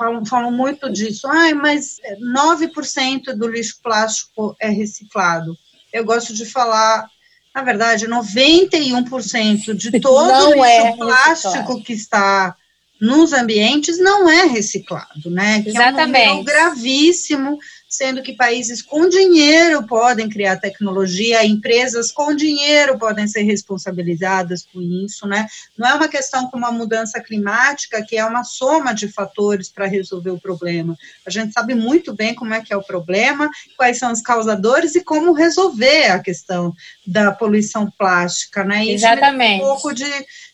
[0.00, 1.28] falam, falam muito disso.
[1.28, 1.98] Ai, mas
[2.34, 5.54] 9% do lixo plástico é reciclado.
[5.92, 7.06] Eu gosto de falar,
[7.54, 12.56] na verdade, 91% de todo o lixo é plástico que está
[13.00, 15.62] nos ambientes não é reciclado, né?
[15.62, 16.28] Que Exatamente.
[16.28, 17.58] É um gravíssimo
[17.90, 24.80] sendo que países com dinheiro podem criar tecnologia, empresas com dinheiro podem ser responsabilizadas por
[24.80, 25.48] isso, né?
[25.76, 29.86] Não é uma questão como a mudança climática, que é uma soma de fatores para
[29.86, 30.96] resolver o problema.
[31.26, 34.94] A gente sabe muito bem como é que é o problema, quais são os causadores
[34.94, 36.72] e como resolver a questão
[37.04, 38.84] da poluição plástica, né?
[38.84, 39.62] Isso Exatamente.
[39.62, 40.06] É um pouco de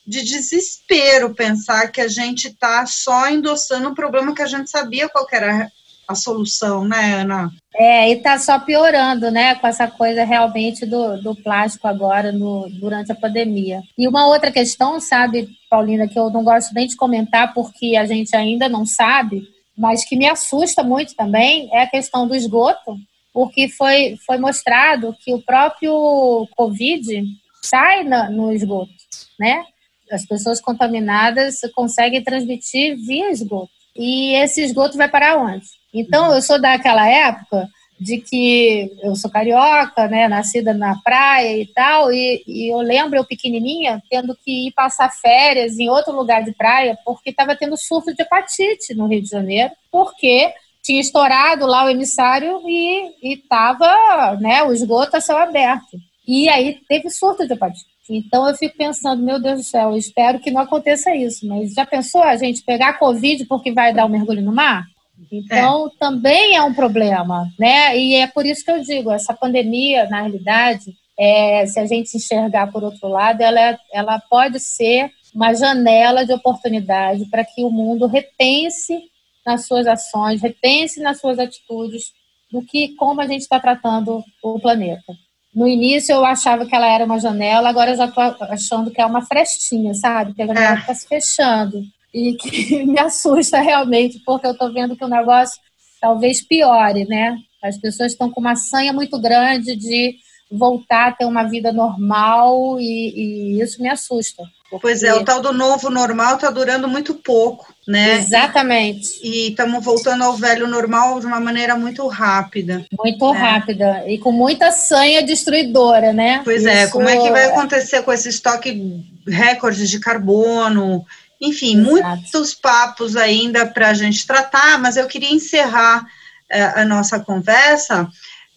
[0.06, 5.08] de desespero pensar que a gente está só endossando um problema que a gente sabia
[5.08, 5.68] qual era
[6.08, 7.50] a solução, né, Ana?
[7.74, 12.68] É, e está só piorando, né, com essa coisa realmente do, do plástico agora no,
[12.70, 13.82] durante a pandemia.
[13.98, 18.06] E uma outra questão, sabe, Paulina, que eu não gosto nem de comentar porque a
[18.06, 22.96] gente ainda não sabe, mas que me assusta muito também, é a questão do esgoto,
[23.32, 27.24] porque foi, foi mostrado que o próprio Covid
[27.62, 28.92] sai na, no esgoto,
[29.38, 29.62] né?
[30.10, 33.70] As pessoas contaminadas conseguem transmitir via esgoto.
[33.94, 35.66] E esse esgoto vai para onde?
[35.92, 37.68] Então, eu sou daquela época
[37.98, 43.18] de que eu sou carioca, né, nascida na praia e tal, e, e, eu lembro
[43.18, 47.76] eu pequenininha tendo que ir passar férias em outro lugar de praia porque estava tendo
[47.76, 54.36] surto de hepatite no Rio de Janeiro, porque tinha estourado lá o emissário e estava
[54.40, 55.96] né, o esgoto a céu aberto.
[56.28, 57.86] E aí teve surto de hepatite.
[58.08, 61.72] Então eu fico pensando, meu Deus do céu, eu espero que não aconteça isso, mas
[61.72, 64.84] já pensou a gente pegar Covid porque vai dar um mergulho no mar?
[65.30, 65.98] Então, é.
[65.98, 67.98] também é um problema, né?
[67.98, 72.16] E é por isso que eu digo, essa pandemia, na realidade, é, se a gente
[72.16, 77.64] enxergar por outro lado, ela, é, ela pode ser uma janela de oportunidade para que
[77.64, 79.10] o mundo repense
[79.44, 82.12] nas suas ações, repense nas suas atitudes,
[82.50, 85.12] do que como a gente está tratando o planeta.
[85.54, 89.00] No início eu achava que ela era uma janela, agora eu já estou achando que
[89.00, 90.34] é uma frestinha, sabe?
[90.34, 90.94] Que a janela está é.
[90.94, 91.82] se fechando
[92.16, 95.60] e que me assusta realmente, porque eu estou vendo que o negócio
[96.00, 97.36] talvez piore, né?
[97.62, 100.14] As pessoas estão com uma sanha muito grande de
[100.50, 104.42] voltar a ter uma vida normal e, e isso me assusta.
[104.80, 108.16] Pois é, o tal do novo normal está durando muito pouco, né?
[108.16, 109.20] Exatamente.
[109.22, 112.84] E estamos voltando ao velho normal de uma maneira muito rápida.
[112.98, 113.38] Muito né?
[113.38, 116.40] rápida e com muita sanha destruidora, né?
[116.44, 116.68] Pois Isso...
[116.68, 121.04] é, como é que vai acontecer com esse estoque recorde de carbono?
[121.46, 121.90] Enfim, Exato.
[121.90, 128.08] muitos papos ainda para a gente tratar, mas eu queria encerrar uh, a nossa conversa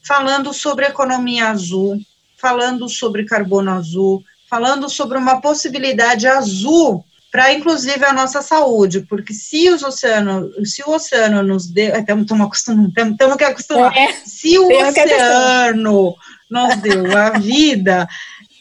[0.01, 1.99] falando sobre economia azul,
[2.37, 9.33] falando sobre carbono azul, falando sobre uma possibilidade azul para inclusive a nossa saúde, porque
[9.33, 14.57] se os oceanos, se o oceano nos deu, estamos acostumando, temos que acostumar, é, se
[14.57, 16.15] o oceano
[16.49, 18.07] nos deu a vida,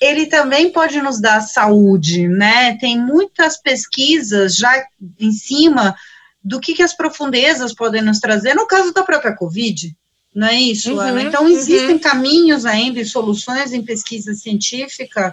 [0.00, 2.76] ele também pode nos dar saúde, né?
[2.78, 4.84] Tem muitas pesquisas já
[5.18, 5.94] em cima
[6.42, 9.94] do que, que as profundezas podem nos trazer, no caso da própria Covid,
[10.34, 11.22] não é isso, uhum, Ana?
[11.22, 11.98] Então, existem uhum.
[11.98, 15.32] caminhos ainda e soluções em pesquisa científica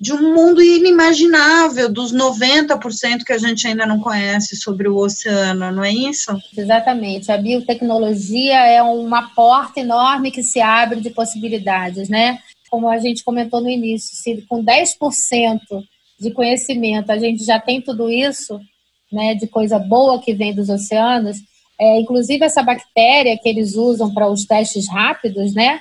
[0.00, 5.72] de um mundo inimaginável, dos 90% que a gente ainda não conhece sobre o oceano,
[5.72, 6.40] não é isso?
[6.56, 7.32] Exatamente.
[7.32, 12.38] A biotecnologia é uma porta enorme que se abre de possibilidades, né?
[12.68, 15.60] Como a gente comentou no início, se com 10%
[16.20, 18.60] de conhecimento a gente já tem tudo isso,
[19.12, 21.38] né, de coisa boa que vem dos oceanos,
[21.80, 25.80] é, inclusive essa bactéria que eles usam para os testes rápidos, né,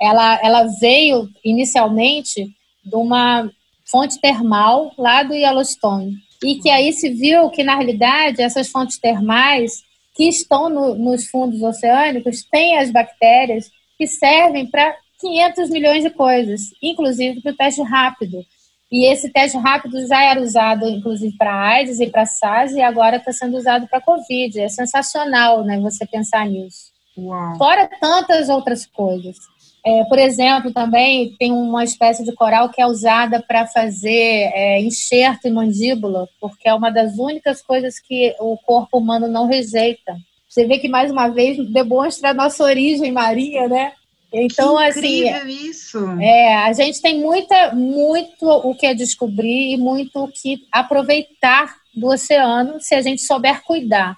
[0.00, 2.44] ela, ela veio inicialmente
[2.84, 3.50] de uma
[3.90, 6.14] fonte termal lá do Yellowstone.
[6.44, 9.82] E que aí se viu que, na realidade, essas fontes termais
[10.14, 14.94] que estão no, nos fundos oceânicos têm as bactérias que servem para
[15.26, 18.44] 500 milhões de coisas, inclusive para o teste rápido.
[18.90, 23.16] E esse teste rápido já era usado, inclusive, para AIDS e para SARS, e agora
[23.16, 24.60] está sendo usado para Covid.
[24.60, 26.92] É sensacional, né, você pensar nisso.
[27.18, 27.56] Uau.
[27.56, 29.36] Fora tantas outras coisas.
[29.84, 34.80] É, por exemplo, também tem uma espécie de coral que é usada para fazer é,
[34.80, 40.16] enxerto em mandíbula, porque é uma das únicas coisas que o corpo humano não rejeita.
[40.48, 43.92] Você vê que, mais uma vez, demonstra a nossa origem marinha, né?
[44.32, 45.98] Então, que assim, incrível assim, isso.
[46.20, 52.08] É, a gente tem muita, muito o que descobrir e muito o que aproveitar do
[52.08, 54.16] oceano se a gente souber cuidar.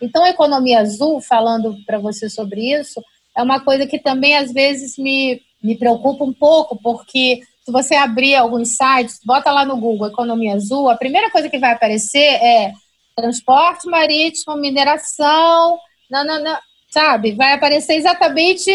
[0.00, 3.02] Então, a economia azul, falando para você sobre isso,
[3.36, 7.94] é uma coisa que também às vezes me, me preocupa um pouco, porque se você
[7.94, 12.18] abrir alguns sites, bota lá no Google Economia Azul, a primeira coisa que vai aparecer
[12.18, 12.72] é
[13.14, 15.78] transporte marítimo, mineração,
[16.10, 16.24] não
[16.90, 17.32] sabe?
[17.32, 18.70] Vai aparecer exatamente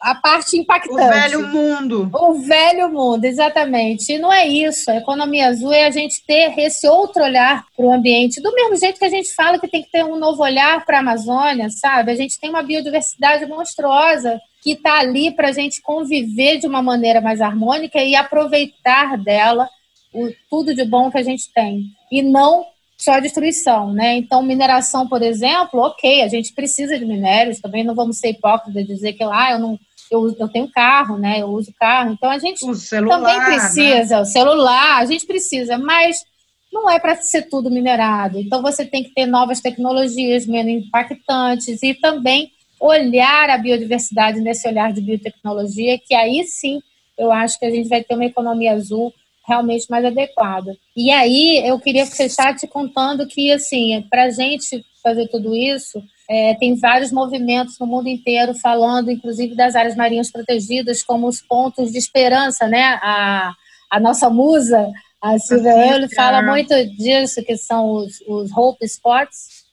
[0.00, 0.94] a parte impactante.
[0.94, 2.10] O velho mundo.
[2.14, 4.12] O velho mundo, exatamente.
[4.12, 4.90] E não é isso.
[4.90, 8.40] A economia azul é a gente ter esse outro olhar para o ambiente.
[8.40, 10.98] Do mesmo jeito que a gente fala que tem que ter um novo olhar para
[10.98, 12.12] a Amazônia, sabe?
[12.12, 16.82] A gente tem uma biodiversidade monstruosa que está ali para a gente conviver de uma
[16.82, 19.68] maneira mais harmônica e aproveitar dela
[20.12, 21.86] o, tudo de bom que a gente tem.
[22.10, 22.64] E não
[22.96, 24.16] só destruição, né?
[24.16, 28.74] Então, mineração, por exemplo, ok, a gente precisa de minérios, também não vamos ser hipócritas
[28.74, 29.78] de dizer que ah, eu não
[30.10, 31.40] eu, eu tenho carro, né?
[31.40, 34.20] Eu uso carro, então a gente celular, também precisa, né?
[34.20, 36.24] o celular, a gente precisa, mas
[36.72, 38.38] não é para ser tudo minerado.
[38.38, 44.68] Então você tem que ter novas tecnologias menos impactantes e também olhar a biodiversidade nesse
[44.68, 46.80] olhar de biotecnologia, que aí sim
[47.16, 49.12] eu acho que a gente vai ter uma economia azul
[49.46, 50.76] realmente mais adequada.
[50.94, 56.02] E aí eu queria fechar te contando que, assim, para a gente fazer tudo isso,
[56.28, 61.40] é, tem vários movimentos no mundo inteiro falando, inclusive, das áreas marinhas protegidas como os
[61.40, 62.98] pontos de esperança, né?
[63.02, 63.54] A,
[63.90, 64.90] a nossa musa,
[65.22, 69.64] a Silvia Euler, fala muito disso, que são os, os hope spots,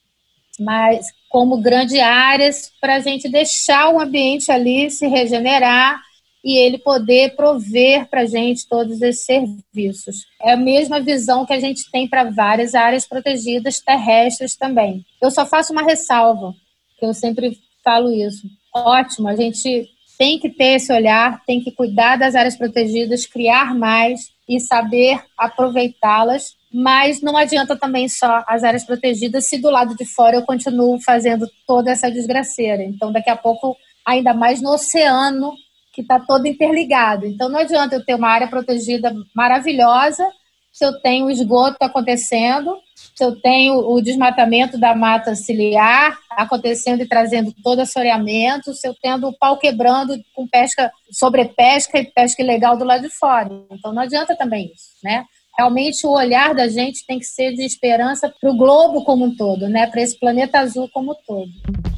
[0.58, 6.00] mas como grandes áreas para a gente deixar o ambiente ali se regenerar
[6.46, 10.28] e ele poder prover para a gente todos esses serviços.
[10.40, 15.04] É a mesma visão que a gente tem para várias áreas protegidas terrestres também.
[15.20, 16.54] Eu só faço uma ressalva,
[17.00, 18.48] que eu sempre falo isso.
[18.72, 23.74] Ótimo, a gente tem que ter esse olhar, tem que cuidar das áreas protegidas, criar
[23.74, 29.96] mais e saber aproveitá-las, mas não adianta também só as áreas protegidas se do lado
[29.96, 32.84] de fora eu continuo fazendo toda essa desgraceira.
[32.84, 35.54] Então, daqui a pouco, ainda mais no oceano,
[35.96, 37.26] que está todo interligado.
[37.26, 40.28] Então não adianta eu ter uma área protegida maravilhosa
[40.76, 42.78] se eu tenho esgoto acontecendo,
[43.16, 48.94] se eu tenho o desmatamento da mata ciliar acontecendo e trazendo todo assoreamento, se eu
[49.02, 53.50] tendo o pau quebrando com pesca, sobrepesca e pesca ilegal do lado de fora.
[53.72, 55.24] Então não adianta também isso, né?
[55.58, 59.36] Realmente o olhar da gente tem que ser de esperança para o globo como um
[59.36, 59.88] todo, né?
[59.88, 61.50] Para esse planeta azul como um todo.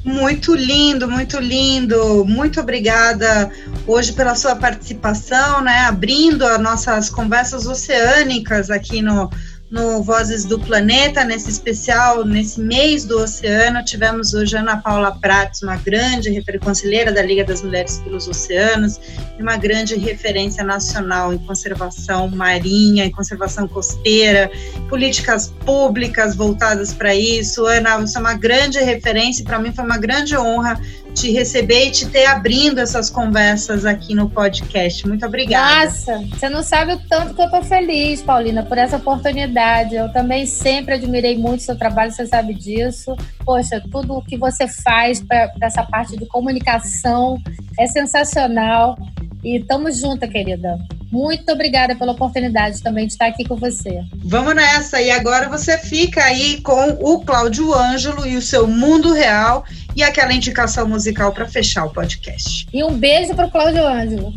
[0.06, 2.24] Muito lindo, muito lindo.
[2.24, 3.52] Muito obrigada
[3.88, 5.80] hoje pela sua participação, né?
[5.88, 9.30] Abrindo as nossas conversas oceânicas aqui no
[9.70, 15.62] no Vozes do Planeta, nesse especial, nesse mês do oceano, tivemos hoje Ana Paula Prates,
[15.62, 18.98] uma grande conselheira da Liga das Mulheres pelos Oceanos
[19.38, 24.50] e uma grande referência nacional em conservação marinha, em conservação costeira,
[24.88, 27.66] políticas públicas voltadas para isso.
[27.66, 30.80] Ana, você é uma grande referência e para mim foi uma grande honra
[31.18, 35.08] te receber e te ter abrindo essas conversas aqui no podcast.
[35.08, 35.86] Muito obrigada.
[35.86, 39.96] Nossa, você não sabe o tanto que eu tô feliz, Paulina, por essa oportunidade.
[39.96, 43.16] Eu também sempre admirei muito seu trabalho, você sabe disso.
[43.44, 47.42] Poxa, tudo o que você faz para essa parte de comunicação
[47.80, 48.96] é sensacional.
[49.44, 50.78] E estamos juntas, querida.
[51.12, 54.02] Muito obrigada pela oportunidade também de estar aqui com você.
[54.26, 55.02] Vamos nessa.
[55.02, 59.64] E agora você fica aí com o Cláudio Ângelo e o seu Mundo Real
[59.96, 62.68] e aquela indicação musical para fechar o podcast.
[62.74, 64.34] E um beijo para o Cláudio Ângelo.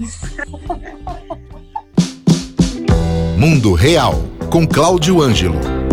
[3.37, 4.15] Mundo Real
[4.51, 5.90] com Cláudio Ângelo.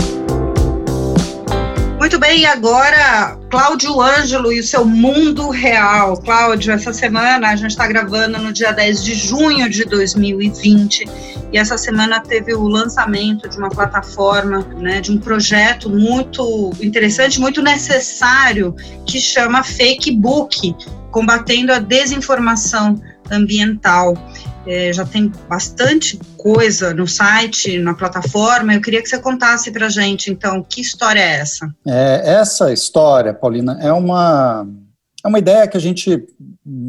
[1.97, 6.15] Muito bem, e agora Cláudio Ângelo e o seu mundo real.
[6.17, 11.05] Cláudio, essa semana a gente está gravando no dia 10 de junho de 2020
[11.51, 17.39] e essa semana teve o lançamento de uma plataforma, né, de um projeto muito interessante,
[17.39, 18.75] muito necessário,
[19.05, 20.75] que chama Fake Book,
[21.09, 24.13] combatendo a desinformação ambiental.
[24.67, 28.73] É, já tem bastante coisa no site, na plataforma.
[28.73, 31.73] Eu queria que você contasse para gente, então, que história é essa?
[31.85, 34.67] É, essa história, Paulina, é uma,
[35.23, 36.27] é uma ideia que a gente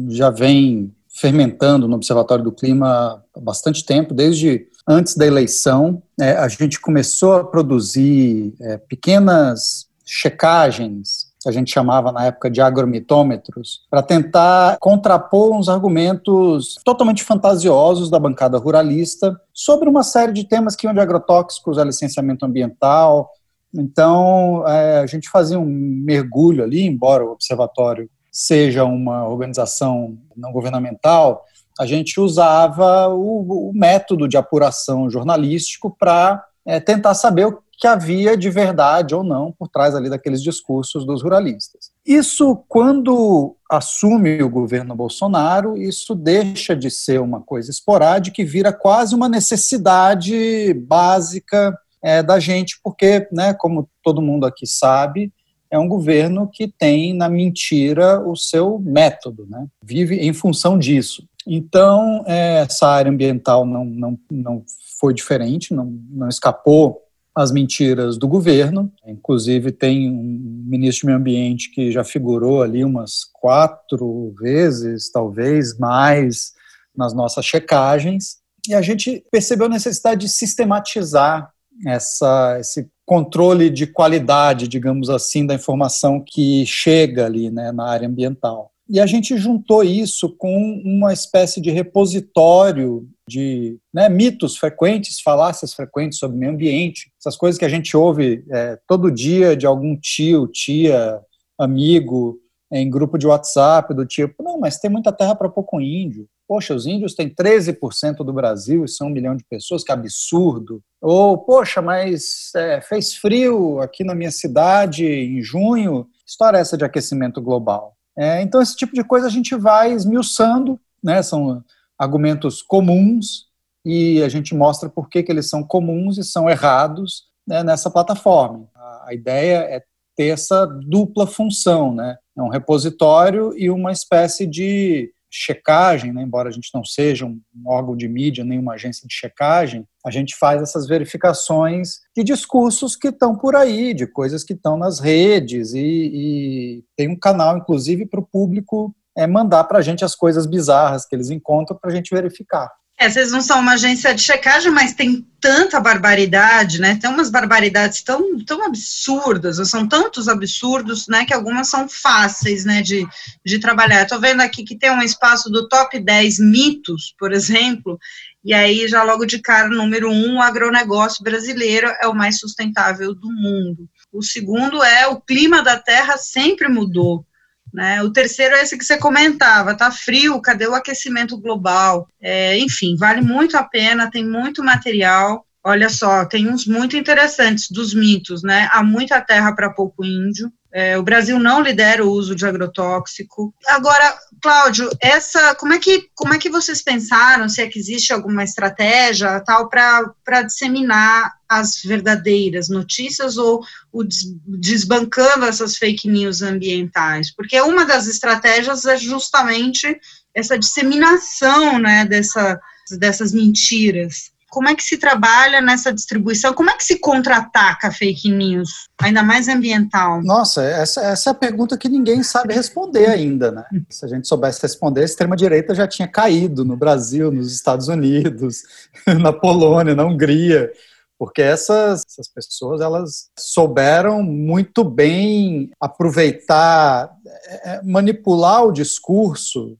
[0.09, 6.01] já vem fermentando no Observatório do Clima há bastante tempo, desde antes da eleição.
[6.19, 12.59] É, a gente começou a produzir é, pequenas checagens a gente chamava na época de
[12.59, 20.43] agromitômetros, para tentar contrapor uns argumentos totalmente fantasiosos da bancada ruralista sobre uma série de
[20.43, 23.29] temas que iam de agrotóxicos a licenciamento ambiental.
[23.73, 30.51] Então, é, a gente fazia um mergulho ali, embora o observatório seja uma organização não
[30.51, 31.45] governamental,
[31.79, 37.87] a gente usava o, o método de apuração jornalístico para é, tentar saber o que
[37.87, 41.91] havia de verdade ou não por trás ali daqueles discursos dos ruralistas.
[42.05, 48.73] Isso, quando assume o governo Bolsonaro, isso deixa de ser uma coisa esporádica e vira
[48.73, 55.31] quase uma necessidade básica é, da gente, porque, né, como todo mundo aqui sabe,
[55.71, 59.67] é um governo que tem na mentira o seu método, né?
[59.83, 61.23] vive em função disso.
[61.45, 64.63] Então, é, essa área ambiental não, não, não
[64.99, 67.01] foi diferente, não, não escapou
[67.33, 68.91] as mentiras do governo.
[69.05, 75.77] Inclusive, tem um ministro de Meio Ambiente que já figurou ali umas quatro vezes, talvez
[75.77, 76.53] mais,
[76.95, 78.39] nas nossas checagens.
[78.67, 81.51] E a gente percebeu a necessidade de sistematizar
[81.85, 88.07] essa, esse controle de qualidade, digamos assim, da informação que chega ali né, na área
[88.07, 88.71] ambiental.
[88.89, 95.75] E a gente juntou isso com uma espécie de repositório de né, mitos frequentes, falácias
[95.75, 99.95] frequentes sobre meio ambiente, essas coisas que a gente ouve é, todo dia de algum
[99.95, 101.21] tio, tia,
[101.55, 102.39] amigo,
[102.71, 106.27] em grupo de WhatsApp, do tipo, não, mas tem muita terra para pouco índio.
[106.47, 110.81] Poxa, os índios têm 13% do Brasil e são um milhão de pessoas, que absurdo.
[110.99, 116.07] Ou, poxa, mas é, fez frio aqui na minha cidade em junho.
[116.25, 117.95] História essa de aquecimento global?
[118.19, 121.23] É, então, esse tipo de coisa a gente vai esmiuçando, né?
[121.23, 121.63] São
[121.97, 123.47] argumentos comuns
[123.85, 127.89] e a gente mostra por que, que eles são comuns e são errados né, nessa
[127.89, 128.67] plataforma.
[128.75, 129.81] A, a, ideia é
[130.17, 132.17] ter essa dupla função, né?
[132.37, 136.21] É um repositório e uma espécie de checagem, né?
[136.23, 140.11] embora a gente não seja um órgão de mídia nem uma agência de checagem, a
[140.11, 144.99] gente faz essas verificações de discursos que estão por aí, de coisas que estão nas
[144.99, 150.05] redes, e, e tem um canal, inclusive, para o público é, mandar para a gente
[150.05, 152.71] as coisas bizarras que eles encontram para a gente verificar.
[153.01, 156.99] É, vocês não são uma agência de checagem, mas tem tanta barbaridade, né?
[157.01, 161.23] Tem umas barbaridades tão, tão absurdas, são tantos absurdos, né?
[161.23, 162.81] Que algumas são fáceis, né?
[162.81, 163.07] De,
[163.45, 164.01] de trabalhar.
[164.01, 167.97] Estou vendo aqui que tem um espaço do top 10 mitos, por exemplo,
[168.43, 173.15] e aí já logo de cara, número um, o agronegócio brasileiro é o mais sustentável
[173.15, 173.89] do mundo.
[174.11, 177.25] O segundo é o clima da terra sempre mudou.
[177.73, 178.01] Né?
[178.01, 182.07] O terceiro é esse que você comentava, tá frio, cadê o aquecimento global?
[182.21, 185.45] É, enfim, vale muito a pena, tem muito material.
[185.63, 188.69] Olha só, tem uns muito interessantes dos mitos, né?
[188.71, 190.51] Há muita terra para pouco índio.
[190.71, 193.53] É, o Brasil não lidera o uso de agrotóxico.
[193.67, 197.49] Agora, Cláudio, essa, como é que como é que vocês pensaram?
[197.49, 204.03] Se é que existe alguma estratégia tal para disseminar as verdadeiras notícias ou o
[204.45, 207.33] desbancando essas fake news ambientais?
[207.33, 209.99] Porque uma das estratégias é justamente
[210.35, 212.59] essa disseminação, né, dessa,
[212.99, 216.53] dessas mentiras como é que se trabalha nessa distribuição?
[216.53, 220.21] Como é que se contra-ataca fake news, ainda mais ambiental?
[220.23, 223.65] Nossa, essa, essa é a pergunta que ninguém sabe responder ainda, né?
[223.89, 228.63] Se a gente soubesse responder, a extrema-direita já tinha caído no Brasil, nos Estados Unidos,
[229.21, 230.71] na Polônia, na Hungria,
[231.17, 239.77] porque essas, essas pessoas elas souberam muito bem aproveitar, é, é, manipular o discurso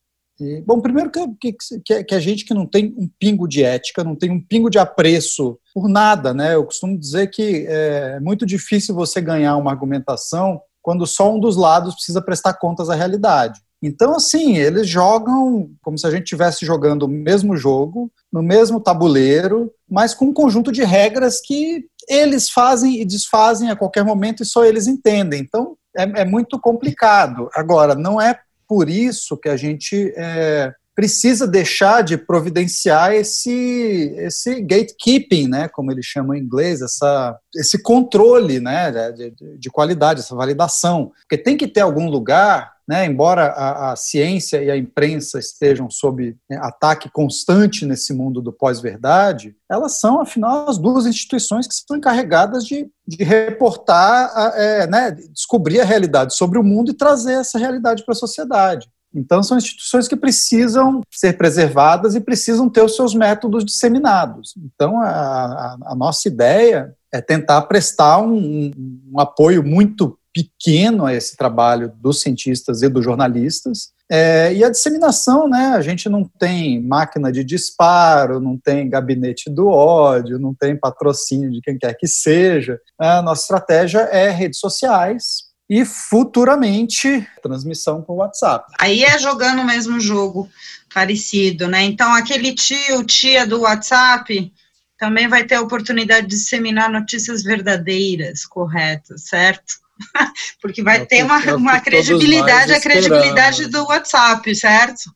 [0.65, 4.15] bom, primeiro que, que, que, a gente que não tem um pingo de ética, não
[4.15, 6.55] tem um pingo de apreço por nada, né?
[6.55, 11.55] Eu costumo dizer que é muito difícil você ganhar uma argumentação quando só um dos
[11.55, 13.59] lados precisa prestar contas à realidade.
[13.81, 18.79] Então, assim, eles jogam como se a gente estivesse jogando o mesmo jogo, no mesmo
[18.79, 24.43] tabuleiro, mas com um conjunto de regras que eles fazem e desfazem a qualquer momento
[24.43, 25.39] e só eles entendem.
[25.39, 27.49] Então, é, é muito complicado.
[27.53, 28.37] Agora, não é
[28.69, 35.91] por isso que a gente é, precisa deixar de providenciar esse, esse gatekeeping, né, como
[35.91, 41.11] eles chamam em inglês, essa, esse controle né, de, de qualidade, essa validação.
[41.21, 45.91] Porque tem que ter algum lugar né, embora a, a, ciência e a imprensa estejam
[45.91, 51.75] sob né, ataque constante nesse mundo do pós-verdade, elas são, afinal, as duas instituições que
[51.75, 57.33] são encarregadas de, de reportar, é, né, descobrir a realidade sobre o mundo e trazer
[57.33, 58.89] essa realidade para a sociedade.
[59.13, 64.55] Então, são instituições que precisam ser preservadas e precisam ter os seus métodos disseminados.
[64.57, 68.71] Então, a, a, a nossa ideia é tentar prestar um,
[69.11, 73.91] um apoio muito pequeno a esse trabalho dos cientistas e dos jornalistas.
[74.11, 75.73] É, e a disseminação, né?
[75.75, 81.51] A gente não tem máquina de disparo, não tem gabinete do ódio, não tem patrocínio
[81.51, 82.79] de quem quer que seja.
[82.97, 88.73] A nossa estratégia é redes sociais, e futuramente transmissão por WhatsApp.
[88.79, 90.49] Aí é jogando o mesmo jogo
[90.91, 91.83] parecido, né?
[91.83, 94.51] Então aquele tio, tia do WhatsApp
[94.97, 99.75] também vai ter a oportunidade de disseminar notícias verdadeiras, corretas, certo?
[100.61, 105.11] Porque vai é ter uma, é uma credibilidade, a credibilidade do WhatsApp, certo?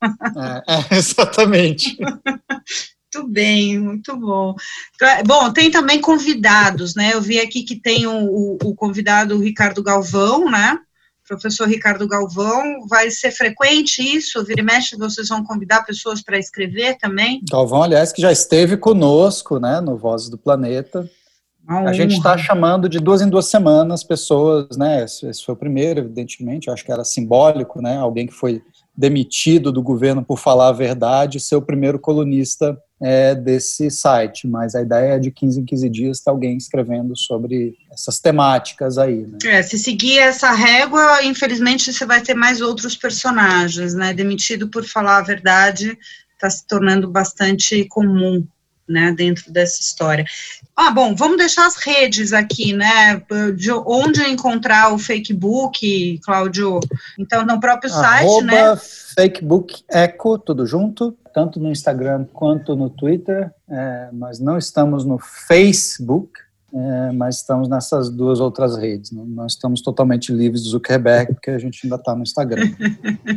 [0.68, 1.98] É, é exatamente.
[3.16, 4.56] Muito bem, muito bom.
[5.28, 7.12] Bom, tem também convidados, né?
[7.14, 10.80] Eu vi aqui que tem o, o, o convidado Ricardo Galvão, né?
[11.28, 14.44] Professor Ricardo Galvão, vai ser frequente isso?
[14.44, 17.42] Vira e mexe, vocês vão convidar pessoas para escrever também?
[17.50, 21.10] Galvão, aliás, que já esteve conosco, né, no Vozes do Planeta.
[21.68, 25.04] A gente está chamando de duas em duas semanas pessoas, né?
[25.04, 27.98] Esse, esse, foi o primeiro, evidentemente, acho que era simbólico, né?
[27.98, 28.62] Alguém que foi
[28.96, 34.46] demitido do governo por falar a verdade, ser o primeiro colunista é, desse site.
[34.46, 38.98] Mas a ideia é de 15 em 15 dias ter alguém escrevendo sobre essas temáticas
[38.98, 39.26] aí.
[39.26, 39.38] Né?
[39.46, 44.14] É, se seguir essa régua, infelizmente você vai ter mais outros personagens, né?
[44.14, 45.98] Demitido por falar a verdade
[46.34, 48.46] está se tornando bastante comum
[48.88, 50.26] né, dentro dessa história.
[50.76, 53.22] Ah, bom, vamos deixar as redes aqui, né,
[53.56, 56.80] de onde encontrar o Facebook, Cláudio,
[57.18, 58.76] então no próprio site, Arroba né?
[59.16, 65.20] Facebook Eco, tudo junto, tanto no Instagram quanto no Twitter, é, nós não estamos no
[65.20, 66.32] Facebook,
[66.76, 69.12] é, mas estamos nessas duas outras redes.
[69.12, 69.34] Não, né?
[69.36, 72.72] nós estamos totalmente livres do Zuckerberg, porque a gente ainda está no Instagram.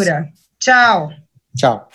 [0.61, 1.11] Tchau.
[1.57, 1.89] Tchau.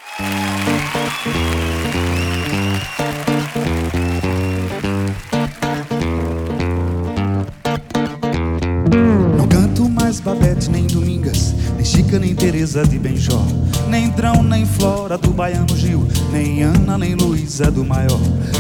[10.20, 13.42] Babete, nem Domingas, nem Chica, nem Teresa de Benjó,
[13.90, 18.20] nem Drão, nem Flora do Baiano Gil, nem Ana, nem Luísa do Maior.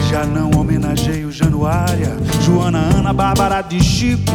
[0.09, 4.33] Já não homenageio Januária, Joana, Ana, Bárbara de Chico,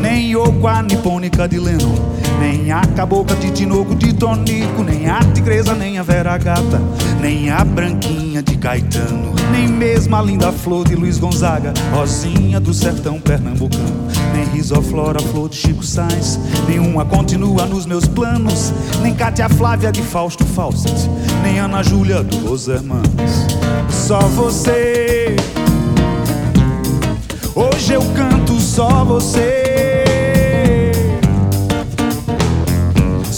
[0.00, 2.09] nem Yoko, a nipônica de Leno,
[2.40, 6.80] nem a cabocla de Tinoco de Tonico, nem a tigresa, nem a Vera Gata,
[7.20, 12.72] nem a branquinha de Caetano, nem mesmo a linda flor de Luiz Gonzaga, Rosinha do
[12.72, 18.72] sertão pernambucano, nem Risoflora, flor de Chico Sainz, nenhuma continua nos meus planos,
[19.02, 21.10] nem Cátia Flávia de Fausto Fawcett,
[21.42, 23.46] nem Ana Júlia do Los Hermanos.
[23.90, 25.36] Só você.
[27.54, 29.89] Hoje eu canto só você.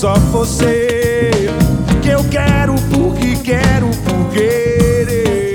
[0.03, 1.31] Só você
[2.03, 5.55] que eu quero porque quero por querer.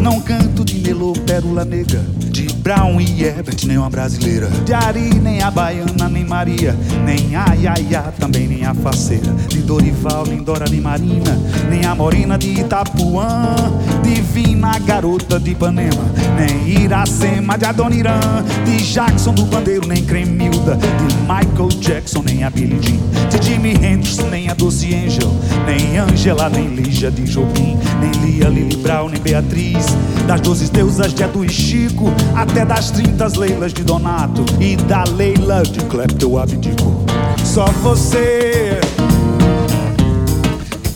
[0.00, 2.04] Não canto de melô pérola negra,
[2.42, 4.48] de Brown e Herbert, nem uma brasileira.
[4.64, 6.76] De Ari, nem a baiana, nem Maria.
[7.04, 9.32] Nem a Yaya, também nem a faceira.
[9.48, 11.36] De Dorival, nem Dora, nem Marina.
[11.68, 13.56] Nem a Morena de Itapuã.
[14.04, 16.04] Divina garota de Ipanema.
[16.38, 18.44] Nem Iracema de Adoniran.
[18.64, 20.76] De Jackson do Bandeiro, nem Cremilda.
[20.76, 23.00] De Michael Jackson, nem a Billie Jean.
[23.30, 25.32] De Jimi Hendrix, nem a Doce Angel.
[25.66, 27.76] Nem Angela, nem Lígia de Jobim.
[28.00, 29.86] Nem Lia, Lili Brown, nem Beatriz.
[30.28, 32.12] Das doze deusas de Edu e Chico.
[32.34, 34.44] Até das trintas Leilas de Donato.
[34.60, 37.04] E da Leila de Clepto eu abdico.
[37.44, 38.80] Só você.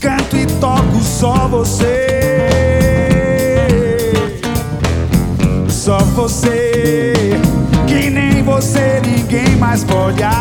[0.01, 2.07] Canto e toco só você.
[5.69, 7.13] Só você.
[7.87, 10.33] Que nem você ninguém mais pode haver.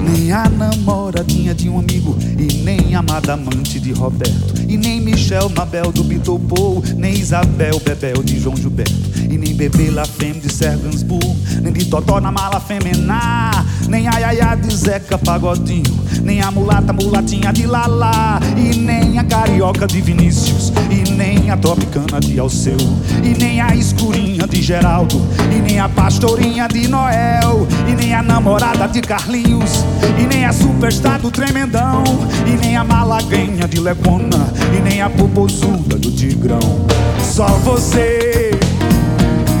[0.00, 2.16] Nem a namoradinha de um amigo
[2.62, 8.38] nem amada amante de Roberto e nem Michel Mabel do Bitopou, nem Isabel Bebel de
[8.40, 8.92] João Gilberto
[9.28, 14.18] e nem Bebê La Femme de Sergansburg, nem de Totó na mala femená, nem a
[14.18, 20.00] Yaya de Zeca Pagodinho, nem a mulata mulatinha de Lala e nem a carioca de
[20.00, 22.76] Vinícius e nem a tropicana de Alceu
[23.22, 25.20] e nem a escurinha de Geraldo
[25.50, 29.84] e nem a pastorinha de Noel e nem a namorada de Carlinhos
[30.18, 32.04] e nem a superstar do Tremendão
[32.46, 36.86] e nem a malaguenha de Lecona e nem a popozuda do Tigrão.
[37.20, 38.50] Só você,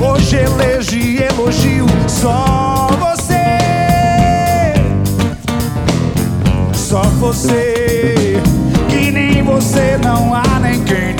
[0.00, 1.86] hoje elejo e elogio.
[2.06, 2.81] Só
[6.92, 8.38] só você,
[8.90, 11.16] que nem você não há nem quem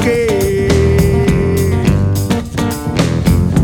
[0.00, 0.68] quem.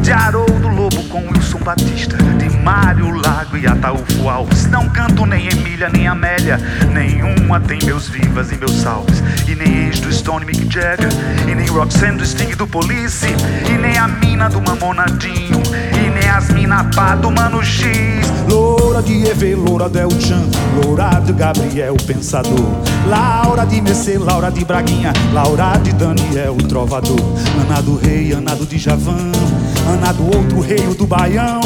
[0.03, 4.67] De Haroldo Lobo com Wilson Batista De Mário Lago e Ataúfo Alves.
[4.67, 6.59] Não canto nem Emília nem Amélia.
[6.93, 9.23] Nenhuma tem meus vivas e meus salves.
[9.49, 11.09] E nem ex do Stone Mick Jagger
[11.49, 13.27] E nem Roxanne do Sting do Police
[13.67, 15.63] E nem a mina do Mamonadinho
[16.35, 17.87] E nem as mina pá do Mano X.
[18.49, 20.43] Loura de Eve, Loura Del Chan
[20.83, 22.75] Loura de Gabriel Pensador.
[23.07, 27.21] Laura de Mercê, Laura de Braguinha Laura de Daniel Trovador.
[27.61, 29.31] Ana do Rei, Ana do Djavan
[29.89, 31.61] Ana do outro rei, o do Baião.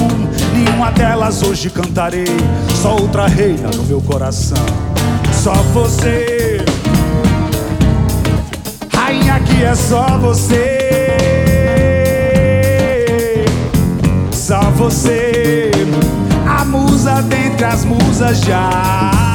[0.53, 2.27] Nenhuma delas hoje cantarei
[2.83, 4.67] Só outra reina no meu coração.
[5.33, 6.59] Só você.
[8.93, 11.38] Rainha que é só você
[14.79, 15.73] você.
[16.47, 19.28] A musa dentre as musas já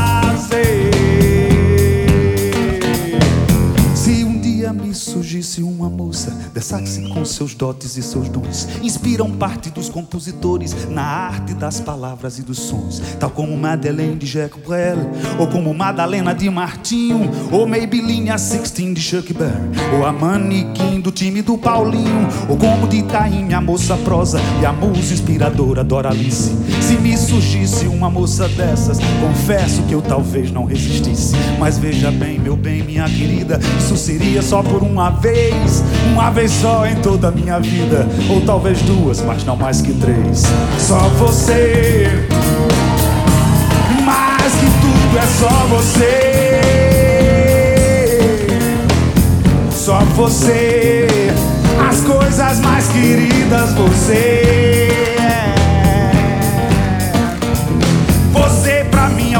[6.63, 12.39] que com seus dotes e seus dons inspiram parte dos compositores na arte das palavras
[12.39, 17.67] e dos sons, tal como Madeleine de Jacques Brel, ou como Madalena de Martinho, ou
[17.67, 22.87] Maybelline a Sixteen de Chuck Berry, ou a manequim do time do Paulinho, ou como
[22.87, 26.55] de Itaim a moça prosa e a musa inspiradora Doralice.
[26.81, 31.35] Se me surgisse uma moça dessas, confesso que eu talvez não resistisse.
[31.59, 35.83] Mas veja bem, meu bem, minha querida, isso seria só por uma vez,
[36.13, 39.93] uma vez só em toda a minha vida, ou talvez duas, mas não mais que
[39.93, 40.43] três.
[40.79, 42.07] Só você,
[44.03, 46.43] mais que tudo é só você.
[49.71, 51.07] Só você,
[51.89, 54.72] as coisas mais queridas você.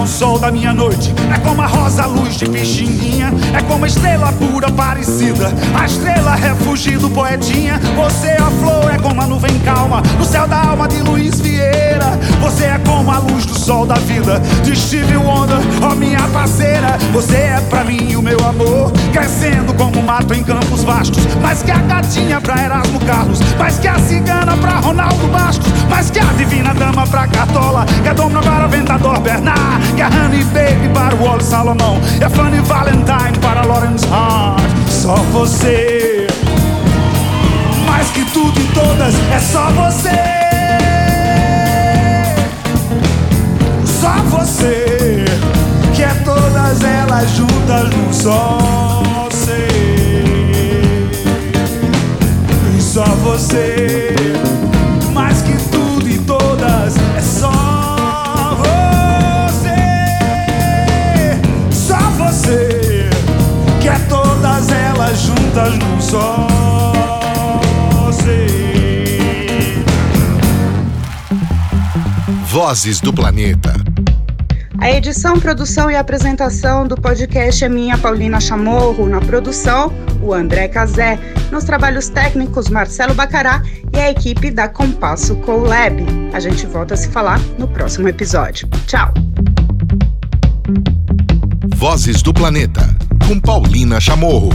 [0.03, 1.13] O sol da minha noite.
[1.33, 3.31] É como a rosa luz de Pixinguinha.
[3.57, 5.49] É como a estrela pura parecida.
[5.73, 7.79] A estrela refúgio do poetinha.
[7.95, 10.03] Você é a flor, é como a nuvem calma.
[10.19, 12.19] No céu da alma de Luiz Vieira.
[12.41, 14.41] Você é como a luz do sol da vida.
[14.63, 16.97] De Steve Wonder, ó minha parceira.
[17.13, 18.91] Você é pra mim o meu amor.
[19.13, 21.23] Crescendo como mato em campos vastos.
[21.41, 23.39] Mais que a gatinha pra Erasmo Carlos.
[23.57, 25.71] Mais que a cigana pra Ronaldo Bastos.
[25.89, 27.85] Mais que a divina dama pra Cartola.
[28.03, 29.92] Que é dona para Ventador Bernard.
[30.01, 31.99] Honey Baby para o Wally Salomão.
[32.19, 34.61] É Fanny Valentine para Lawrence Hart.
[34.89, 36.27] Só você.
[37.85, 40.09] Mais que tudo e todas, é só você.
[43.85, 45.25] Só você.
[45.93, 51.09] Que é todas elas juntas num só ser.
[52.77, 54.02] E só você.
[65.53, 66.47] Juntas num só.
[72.47, 73.73] Vozes do Planeta.
[74.79, 79.07] A edição, produção e apresentação do podcast é minha, Paulina Chamorro.
[79.07, 79.91] Na produção,
[80.21, 81.17] o André Cazé.
[81.51, 83.61] Nos trabalhos técnicos, Marcelo Bacará
[83.93, 86.03] e a equipe da Compasso Colab.
[86.33, 88.67] A gente volta a se falar no próximo episódio.
[88.85, 89.13] Tchau!
[91.75, 92.81] Vozes do Planeta,
[93.27, 94.51] com Paulina Chamorro.